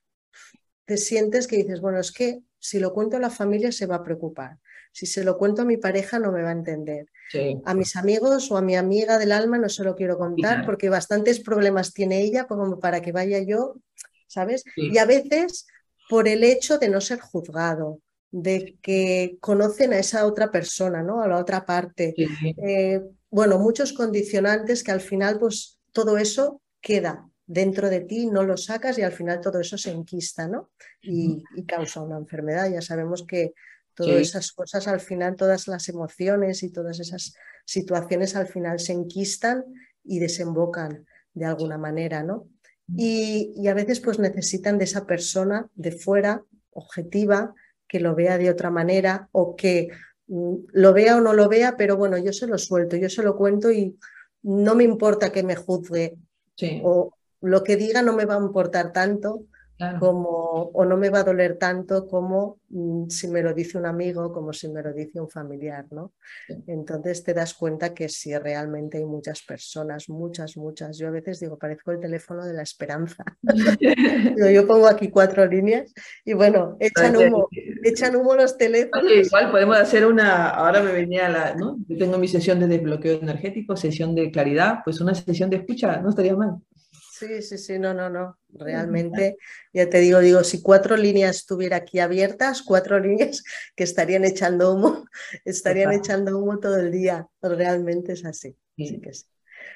[0.86, 3.98] te sientes que dices, bueno, es que si lo cuento a la familia se va
[3.98, 4.60] a preocupar,
[4.96, 7.08] si se lo cuento a mi pareja no me va a entender,
[7.66, 10.90] a mis amigos o a mi amiga del alma no se lo quiero contar porque
[10.90, 13.76] bastantes problemas tiene ella como para que vaya yo
[14.28, 14.64] ¿sabes?
[14.76, 15.68] Y a veces
[16.10, 21.22] por el hecho de no ser juzgado, de que conocen a esa otra persona, ¿no?
[21.22, 22.14] A la otra parte.
[22.64, 28.44] Eh, bueno, muchos condicionantes que al final, pues todo eso queda dentro de ti, no
[28.44, 30.72] lo sacas y al final todo eso se enquista, ¿no?
[31.02, 32.70] Y, causa una enfermedad.
[32.70, 33.54] Ya sabemos que
[33.96, 37.34] todas esas cosas al final, todas las emociones y todas esas
[37.66, 39.64] situaciones al final se enquistan
[40.04, 42.48] y desembocan de alguna manera, ¿no?
[42.88, 47.56] y, a veces pues necesitan de esa persona de fuera, objetiva,
[47.88, 49.90] que lo vea de otra manera o que
[50.28, 53.24] mm, lo vea o no lo vea, pero bueno, yo se lo suelto, yo se
[53.24, 53.98] lo cuento y
[54.44, 56.18] no me importa que me juzgue
[56.84, 59.46] o lo que diga no me va a importar tanto
[60.00, 63.86] como, o no me va a doler tanto como mm, si me lo dice un
[63.86, 66.14] amigo, como si me lo dice un familiar, ¿no?
[66.68, 70.98] Entonces te das cuenta que si realmente hay muchas personas, muchas, muchas.
[70.98, 73.24] Yo a veces digo, parezco el teléfono de la esperanza.
[74.54, 77.50] yo pongo aquí cuatro líneas y bueno, echan humo,
[77.84, 79.12] echan humo los teléfonos.
[79.12, 81.78] igual podemos hacer una, ahora me venía la, ¿no?
[81.88, 86.00] Yo tengo mi sesión de desbloqueo energético, sesión de claridad, pues una sesión de escucha,
[86.02, 86.62] no estaría mal.
[87.18, 88.38] Sí, sí, sí, no, no, no.
[88.50, 89.38] Realmente,
[89.72, 93.42] ya te digo, digo, si cuatro líneas estuviera aquí abiertas, cuatro líneas
[93.74, 95.06] que estarían echando humo,
[95.46, 97.26] estarían echando humo todo el día.
[97.42, 98.58] Realmente es así.
[98.76, 99.00] Sí.
[99.00, 99.24] que sí.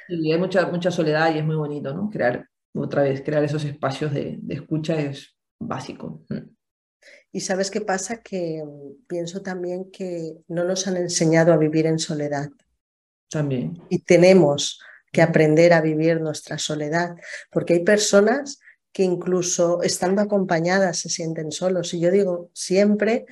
[0.10, 2.10] Y hay mucha, mucha soledad y es muy bonito, ¿no?
[2.10, 6.26] Crear, otra vez, crear esos espacios de, de escucha es básico.
[6.28, 6.50] Mm.
[7.32, 8.22] Y sabes qué pasa?
[8.22, 12.50] Que mm, pienso también que no nos han enseñado a vivir en soledad.
[13.30, 13.82] También.
[13.88, 14.82] Y tenemos
[15.12, 17.16] que aprender a vivir nuestra soledad,
[17.52, 18.60] porque hay personas
[18.92, 21.94] que incluso estando acompañadas se sienten solos.
[21.94, 23.26] Y yo digo siempre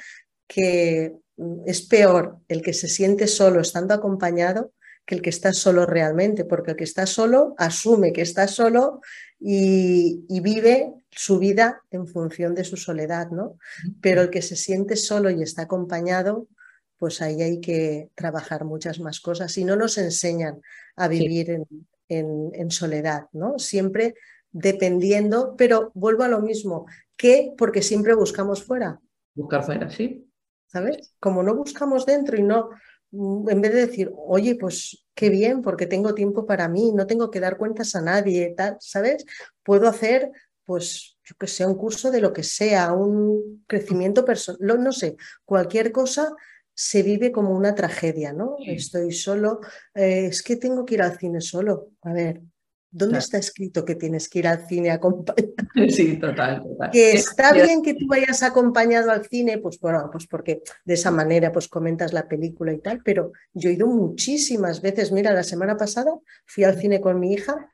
[0.48, 4.72] que mm, es peor el que se siente solo estando acompañado
[5.06, 9.00] que el que está solo realmente, porque el que está solo asume que está solo
[9.40, 13.58] y, y, vive su vida en función de su soledad, ¿no?
[14.02, 16.50] Pero el que se siente solo y está acompañado,
[16.98, 20.62] pues ahí hay que trabajar muchas más cosas y no nos enseñan
[20.96, 21.62] a vivir
[22.10, 23.60] en, soledad, ¿no?
[23.60, 24.16] Siempre
[24.52, 26.86] dependiendo, pero vuelvo a lo mismo,
[27.16, 29.00] que porque siempre buscamos fuera.
[29.36, 30.26] Buscar fuera, sí.
[30.66, 31.14] ¿Sabes?
[31.20, 32.70] Como no buscamos dentro y no,
[33.12, 37.06] mm, en vez de decir, oye, pues qué bien, porque tengo tiempo para mí, no
[37.06, 39.26] tengo que dar cuentas a nadie, tal, ¿sabes?
[39.64, 40.32] Puedo hacer,
[40.66, 45.18] pues, yo que sé, un curso de lo que sea, un crecimiento personal, no sé,
[45.46, 46.34] cualquier cosa
[46.80, 48.56] se vive como una tragedia, ¿no?
[48.64, 49.62] Estoy solo,
[49.96, 51.90] eh, es que tengo que ir al cine solo.
[52.04, 52.44] A ver,
[52.92, 55.54] ¿dónde está escrito que tienes que ir al cine acompañado?
[55.90, 56.92] Sí, total, total.
[56.92, 61.10] Que está bien que tú vayas acompañado al cine, pues bueno, pues porque de esa
[61.10, 65.44] manera pues comentas la película y tal, pero yo he ido muchísimas veces, mira, la
[65.44, 66.12] semana pasada
[66.46, 67.72] fui al cine con mi hija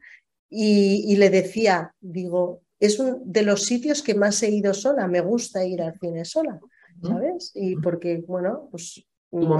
[0.49, 5.09] y, y le decía, digo, es uno de los sitios que más he ido sola,
[5.09, 6.57] me gusta ir al cine sola.
[7.03, 7.51] ¿Sabes?
[7.55, 9.05] Y porque, bueno, pues...
[9.31, 9.59] Mm,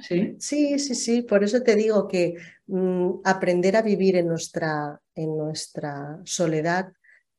[0.00, 0.36] ¿sí?
[0.38, 2.36] sí, sí, sí, por eso te digo que
[2.68, 6.90] mm, aprender a vivir en nuestra, en nuestra soledad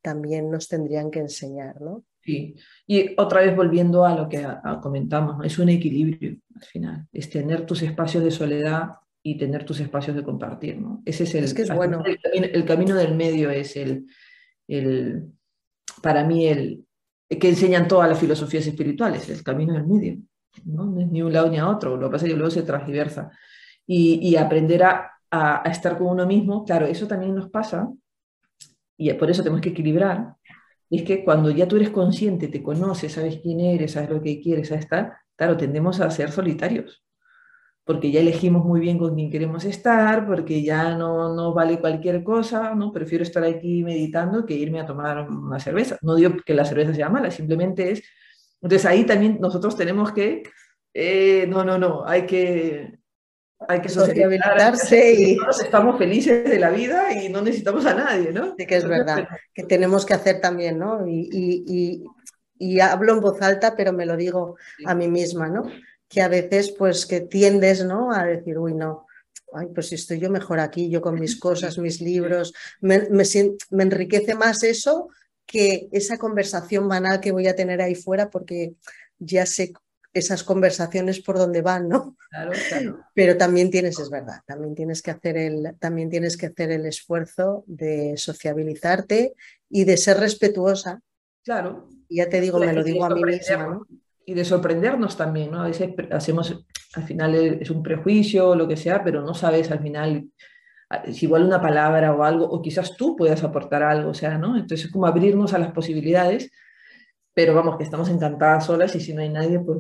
[0.04, 2.04] también nos tendrían que enseñar, ¿no?
[2.22, 2.56] Sí,
[2.88, 4.46] y otra vez volviendo a lo que
[4.82, 8.92] comentamos, es un equilibrio al final, es tener tus espacios de soledad
[9.22, 11.02] y tener tus espacios de compartir, ¿no?
[11.06, 12.04] Ese es el, es que es bueno.
[12.06, 14.06] el, camino del medio es el,
[14.68, 15.32] el,
[16.02, 16.86] para mí el,
[17.28, 20.18] que enseñan todas las filosofías espirituales, el camino del medio.
[20.66, 21.00] ¿no?
[21.00, 23.32] es ni un lado ni a otro, lo que pasa es que luego se transversa.
[23.86, 27.90] Y, y aprender a, a, estar con uno mismo, claro, eso también nos pasa,
[28.98, 30.36] y por eso tenemos que equilibrar,
[30.90, 34.40] es que cuando ya tú eres consciente, te conoces, sabes quién eres, sabes lo que
[34.40, 37.04] quieres, sabes estar, claro, tendemos a ser solitarios.
[37.86, 42.24] Porque ya elegimos muy bien con quién queremos estar, porque ya no, no vale cualquier
[42.24, 42.94] cosa, ¿no?
[42.94, 45.98] Prefiero estar aquí meditando que irme a tomar una cerveza.
[46.02, 48.04] No digo que la cerveza sea mala, simplemente es...
[48.62, 50.44] Entonces ahí también nosotros tenemos que...
[50.94, 53.00] Eh, no, no, no, hay que...
[53.66, 58.56] Hay que sociabilizarse y estamos felices de la vida y no necesitamos a nadie, ¿no?
[58.58, 61.08] Sí que es verdad, que tenemos que hacer también, ¿no?
[61.08, 62.04] Y, y,
[62.60, 65.64] y, hablo en voz alta, pero me lo digo a mí misma, ¿no?
[66.14, 68.14] Que a veces pues que tiendes ¿no?
[68.14, 69.08] a decir, uy, no,
[69.54, 73.84] ay, pues si estoy yo mejor aquí, yo con mis cosas, mis libros, me, me,
[73.84, 75.10] enriquece más eso
[75.46, 78.76] que esa conversación banal que voy a tener ahí fuera porque
[79.18, 79.74] ya sé
[80.14, 82.16] esas conversaciones por dónde van, ¿no?
[82.30, 83.00] Claro, claro.
[83.16, 86.86] Pero también tienes, es verdad, también tienes que hacer el, también tienes que hacer el
[86.86, 89.34] esfuerzo de sociabilizarte
[89.68, 91.02] y de ser respetuosa.
[91.44, 91.90] Claro.
[92.08, 93.88] Y ya te digo, me lo digo a mí misma, ¿no?
[94.26, 95.62] Y de sorprendernos también, ¿no?
[95.62, 96.66] A veces hacemos,
[96.96, 100.28] al final es un prejuicio o lo que sea, pero no sabes al final
[101.12, 104.56] si igual una palabra o algo, o quizás tú puedas aportar algo, o sea, ¿no?
[104.56, 106.52] Entonces es como abrirnos a las posibilidades,
[107.34, 109.80] pero vamos, que estamos encantadas solas y si no hay nadie, pues,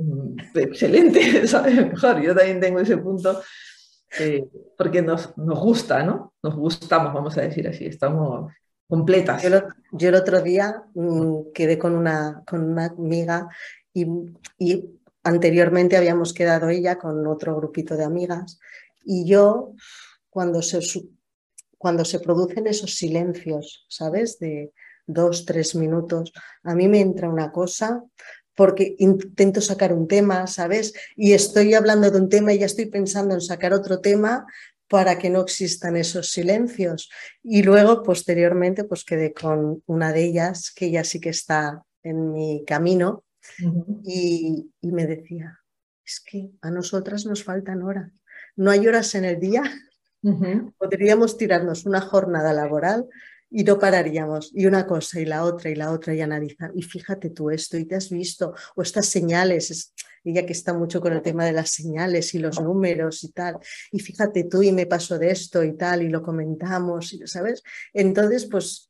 [0.51, 1.75] pues excelente, ¿sabes?
[1.75, 3.41] Mejor, yo también tengo ese punto,
[4.19, 4.45] eh,
[4.77, 6.33] porque nos, nos gusta, ¿no?
[6.41, 8.51] Nos gustamos, vamos a decir así, estamos
[8.87, 9.43] completas.
[9.91, 13.47] Yo, el otro día mm, quedé con una, con una amiga
[13.93, 14.89] y,
[15.25, 18.59] anteriormente habíamos quedado ella con otro grupito de amigas
[19.05, 19.73] y yo
[20.29, 20.81] cuando se,
[21.77, 24.37] cuando se producen esos silencios, ¿sabes?
[24.39, 24.73] De
[25.07, 26.33] dos, tres minutos,
[26.63, 28.03] a mí me entra una cosa
[28.55, 30.93] porque intento sacar un tema, ¿sabes?
[31.15, 34.45] Y estoy hablando de un tema y ya estoy pensando en sacar otro tema
[34.87, 37.09] para que no existan esos silencios.
[37.41, 42.31] Y luego, posteriormente, pues quedé con una de ellas, que ya sí que está en
[42.31, 43.23] mi camino,
[44.03, 45.59] y, me decía,
[46.05, 48.11] es que a nosotras nos faltan horas.
[48.55, 49.63] No hay horas en el día.
[50.77, 53.07] Podríamos tirarnos una jornada laboral
[53.49, 54.51] y no pararíamos.
[54.53, 56.71] Y una cosa y la otra y la otra y analizar.
[56.75, 58.53] Y fíjate tú esto y te has visto.
[58.75, 59.93] O estas señales.
[60.23, 63.57] ella que está mucho con el tema de las señales y los números y tal.
[63.91, 67.61] Y fíjate tú y me pasó de esto y tal y lo comentamos, ¿sabes?
[67.93, 68.87] Entonces, pues,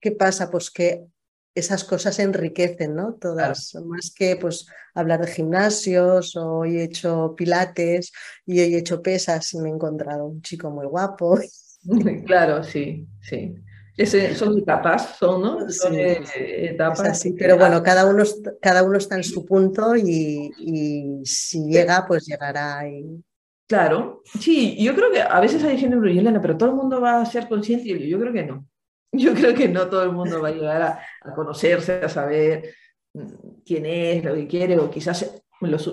[0.00, 0.50] ¿qué pasa?
[0.50, 1.06] Pues que
[1.54, 3.14] esas cosas enriquecen, ¿no?
[3.14, 8.12] Todas, más que pues hablar de gimnasios, o he hecho pilates
[8.46, 11.38] y he hecho pesas y me he encontrado un chico muy guapo.
[12.26, 13.56] Claro, sí, sí.
[14.36, 15.70] son etapas, son, ¿no?
[15.70, 16.22] Son eh,
[16.70, 17.24] etapas.
[17.36, 18.24] pero bueno, cada uno,
[18.60, 22.88] cada uno está en su punto y, si llega, pues llegará.
[22.88, 23.22] Y...
[23.66, 25.96] Claro, sí, yo creo que a veces hay gente,
[26.40, 28.66] pero todo el mundo va a ser consciente y yo creo que no.
[29.12, 32.74] Yo creo que no todo el mundo va a llegar a, conocerse, a saber
[33.12, 35.42] mm, quién es, lo que quiere, o quizás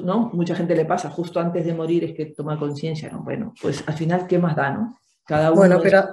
[0.03, 0.29] ¿no?
[0.33, 3.23] Mucha gente le pasa justo antes de morir es que toma conciencia, ¿no?
[3.23, 4.99] Bueno, pues al final, ¿qué más da, no?
[5.25, 6.05] Cada uno bueno, pero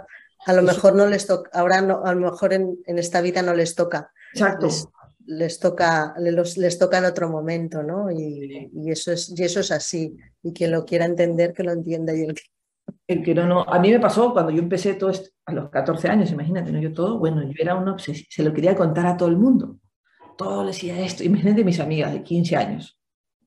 [0.44, 3.54] a lo mejor no les toca, ahora no, a lo mejor en, esta vida no
[3.54, 4.12] les toca.
[4.32, 4.68] Exacto.
[5.26, 8.10] Les, toca, les, les, toca en otro momento, ¿no?
[8.10, 10.16] Y, y, eso es, y eso es así.
[10.42, 12.42] Y quien lo quiera entender, que lo entienda y el que
[13.06, 15.70] el que no, no, a mí me pasó cuando yo empecé todo esto, a los
[15.70, 16.80] 14 años, imagínate, ¿no?
[16.80, 19.78] yo todo, bueno, yo era una obsesión, se lo quería contar a todo el mundo,
[20.36, 22.98] todo le decía esto, imagínate mis amigas de 15 años,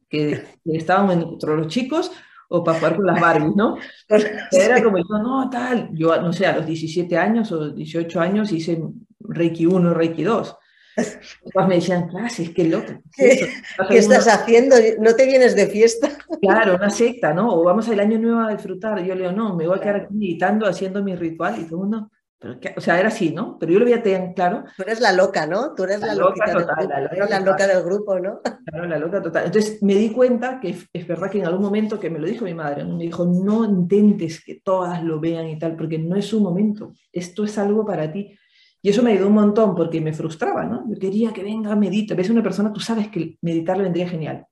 [0.10, 2.12] que, estaban entre los chicos
[2.50, 3.78] o para jugar con las Barbies, ¿no?
[4.52, 8.52] Era como yo, no, tal, yo no sé, a los 17 años o 18 años
[8.52, 8.82] hice
[9.20, 10.56] Reiki 1, Reiki 2,
[11.54, 12.94] pues me decían, clases, qué loco.
[13.16, 13.50] ¿Qué,
[13.90, 14.76] estás haciendo?
[15.00, 16.10] ¿No te vienes de fiesta?
[16.42, 17.54] Claro, una secta, ¿no?
[17.54, 19.04] O vamos al año nuevo a disfrutar.
[19.04, 21.60] Yo le digo, no, me voy a quedar aquí meditando, haciendo mi ritual.
[21.60, 22.10] Y todo el mundo,
[22.40, 23.58] pero o sea, era así, ¿no?
[23.60, 24.64] Pero yo lo veía tan claro.
[24.78, 25.76] Tú eres la loca, ¿no?
[25.76, 28.40] Tú eres la, loca total, la, loca, del grupo, ¿no?
[28.66, 29.48] Claro, la loca total.
[29.48, 32.46] Entonces me di cuenta que es verdad que en algún momento, que me lo dijo
[32.46, 36.28] mi madre, me dijo, no intentes que todas lo vean y tal, porque no es
[36.28, 36.94] su momento.
[37.12, 38.34] Esto es algo para ti.
[38.82, 40.86] Y eso me ayudó un montón porque me frustraba, ¿no?
[40.90, 42.16] Yo quería que venga, medita.
[42.16, 44.46] Ves una persona, tú sabes que meditar le vendría genial.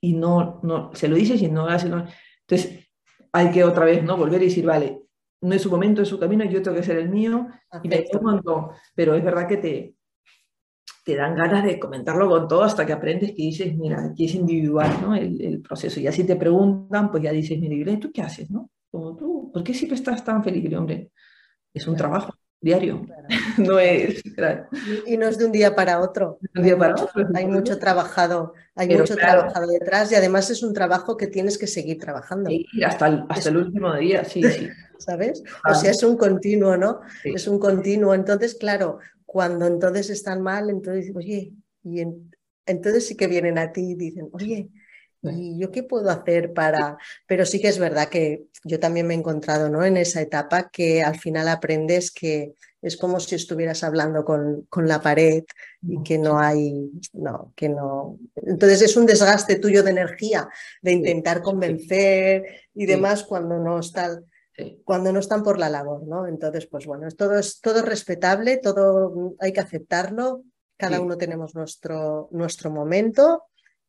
[0.00, 1.88] Y no, no, se lo dices y no hace.
[1.88, 2.04] No.
[2.46, 2.88] Entonces,
[3.32, 4.16] hay que otra vez, ¿no?
[4.16, 5.02] Volver y decir, vale,
[5.42, 7.46] no es su momento, es su camino, yo tengo que ser el mío.
[7.82, 8.66] Y me ayudó un montón.
[8.94, 9.94] Pero es verdad que te,
[11.04, 14.34] te dan ganas de comentarlo con todo hasta que aprendes que dices, mira, aquí es
[14.34, 15.14] individual, ¿no?
[15.14, 16.00] El, el proceso.
[16.00, 18.70] Y así te preguntan, pues ya dices, mira, ¿tú qué haces, no?
[18.90, 20.72] Como tú, ¿por qué siempre estás tan feliz?
[20.74, 21.10] hombre,
[21.74, 22.32] es un trabajo
[22.64, 23.06] diario.
[23.58, 24.20] No es.
[25.06, 26.38] Y no es de un día para otro.
[27.34, 31.66] hay mucho trabajado, hay mucho trabajado detrás y además es un trabajo que tienes que
[31.66, 32.50] seguir trabajando.
[32.84, 34.68] hasta el, hasta el último día, sí, sí.
[34.98, 35.42] ¿Sabes?
[35.68, 37.00] O sea, es un continuo, ¿no?
[37.22, 38.14] Es un continuo.
[38.14, 41.52] Entonces, claro, cuando entonces están mal, entonces, oye,
[41.82, 42.02] y
[42.66, 44.70] entonces sí que vienen a ti y dicen, oye,
[45.32, 46.98] ¿y yo qué puedo hacer para...?
[47.26, 49.84] Pero sí que es verdad que yo también me he encontrado ¿no?
[49.84, 52.54] en esa etapa que al final aprendes que
[52.84, 55.44] es como si estuvieras hablando con, con la pared
[55.80, 58.18] y que no hay, no, que no.
[58.36, 60.48] Entonces es un desgaste tuyo de energía,
[60.82, 62.44] de intentar convencer
[62.74, 64.26] y demás cuando no están,
[64.84, 66.26] cuando no están por la labor, ¿no?
[66.26, 70.42] Entonces, pues bueno, todo es todo respetable, todo hay que aceptarlo,
[70.76, 73.44] cada uno tenemos nuestro, nuestro momento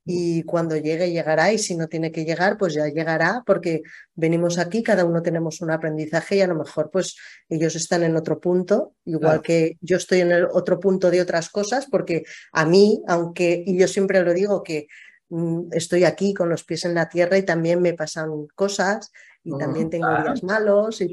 [0.05, 3.81] y cuando llegue llegará y si no tiene que llegar pues ya llegará porque
[4.13, 7.17] venimos aquí cada uno tenemos un aprendizaje y a lo mejor pues
[7.49, 11.49] ellos están en otro punto igual que yo estoy en el otro punto de otras
[11.49, 14.87] cosas porque a mí aunque y yo siempre lo digo que
[15.29, 19.11] mm, estoy aquí con los pies en la tierra y también me pasan cosas
[19.45, 21.07] y también tengo días malos y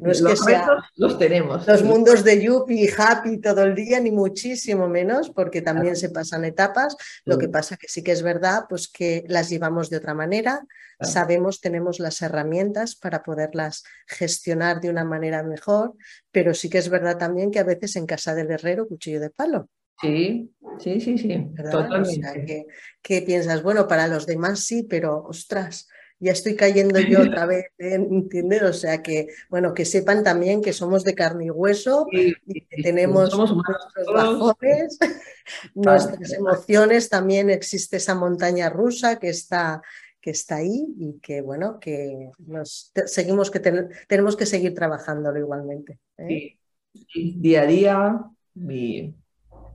[0.00, 0.56] no es los que
[0.96, 1.66] los tenemos.
[1.66, 6.08] los mundos de yuppie y happy todo el día ni muchísimo menos porque también se
[6.08, 6.96] pasan etapas.
[7.26, 10.66] Lo que pasa que sí que es verdad pues que las llevamos de otra manera.
[11.02, 15.94] Sabemos tenemos las herramientas para poderlas gestionar de una manera mejor
[16.32, 19.30] pero sí que es verdad también que a veces en casa del herrero cuchillo de
[19.30, 19.68] palo.
[20.00, 21.50] Sí, sí, sí, sí.
[21.56, 22.66] Totalmente.
[23.02, 25.88] que piensas, bueno, para los demás sí, pero ostras,
[26.20, 27.94] ya estoy cayendo yo otra vez, ¿eh?
[27.94, 28.62] ¿entiendes?
[28.62, 32.82] O sea que, bueno, que sepan también que somos de carne y hueso y que
[32.82, 34.98] tenemos nuestros bajones,
[35.74, 39.82] nuestras emociones, también existe esa montaña rusa que está
[40.22, 43.58] que está ahí y que bueno que nos seguimos que
[44.06, 46.58] tenemos que seguir trabajándolo igualmente ¿eh?
[46.92, 47.36] sí.
[47.38, 48.20] día a día
[48.54, 49.14] y,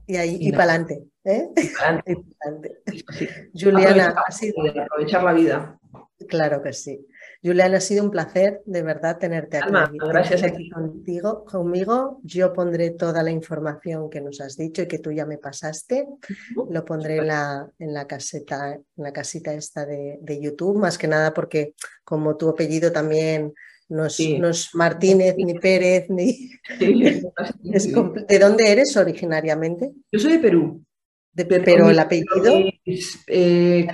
[0.06, 1.50] y ahí y, para adelante ¿eh?
[3.56, 4.14] Juliana
[4.84, 5.80] aprovechar la vida
[6.28, 7.06] Claro que sí.
[7.44, 12.22] Juliana, ha sido un placer de verdad tenerte aquí, gracias aquí contigo, conmigo.
[12.24, 16.08] Yo pondré toda la información que nos has dicho y que tú ya me pasaste.
[16.70, 21.08] Lo pondré en la, en la caseta, en la casita esta de, YouTube, más que
[21.08, 23.54] nada porque como tu apellido también
[23.90, 26.52] no es, Martínez, ni Pérez, ni...
[26.80, 29.92] ¿De dónde eres originariamente?
[30.12, 30.85] Yo soy de Perú
[31.36, 32.54] pero el apellido.
[33.28, 33.88] Eh,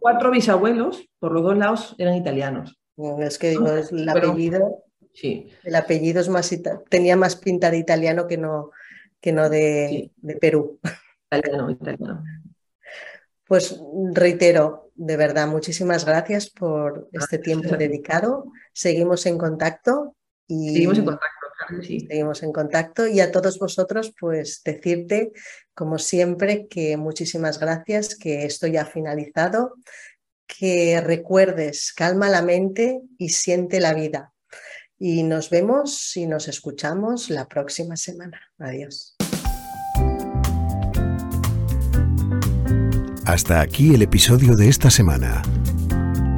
[0.00, 2.78] cuatro bisabuelos, por los dos lados, eran italianos.
[3.20, 4.84] es que digo, es el apellido.
[5.14, 5.48] Sí.
[5.64, 6.52] El apellido es más
[6.88, 8.70] tenía más pinta de italiano que no,
[9.20, 10.78] que no de, de Perú.
[11.30, 12.24] Italiano, italiano.
[13.46, 13.80] Pues
[14.12, 18.52] reitero, de verdad, muchísimas gracias por este tiempo dedicado.
[18.72, 20.14] Seguimos en contacto.
[20.46, 20.74] Y...
[20.74, 21.37] Seguimos en contacto.
[21.82, 25.32] Seguimos en contacto y a todos vosotros, pues decirte,
[25.74, 29.74] como siempre, que muchísimas gracias, que esto ya ha finalizado,
[30.46, 34.32] que recuerdes, calma la mente y siente la vida.
[34.98, 38.40] Y nos vemos y nos escuchamos la próxima semana.
[38.58, 39.16] Adiós.
[43.26, 45.42] Hasta aquí el episodio de esta semana.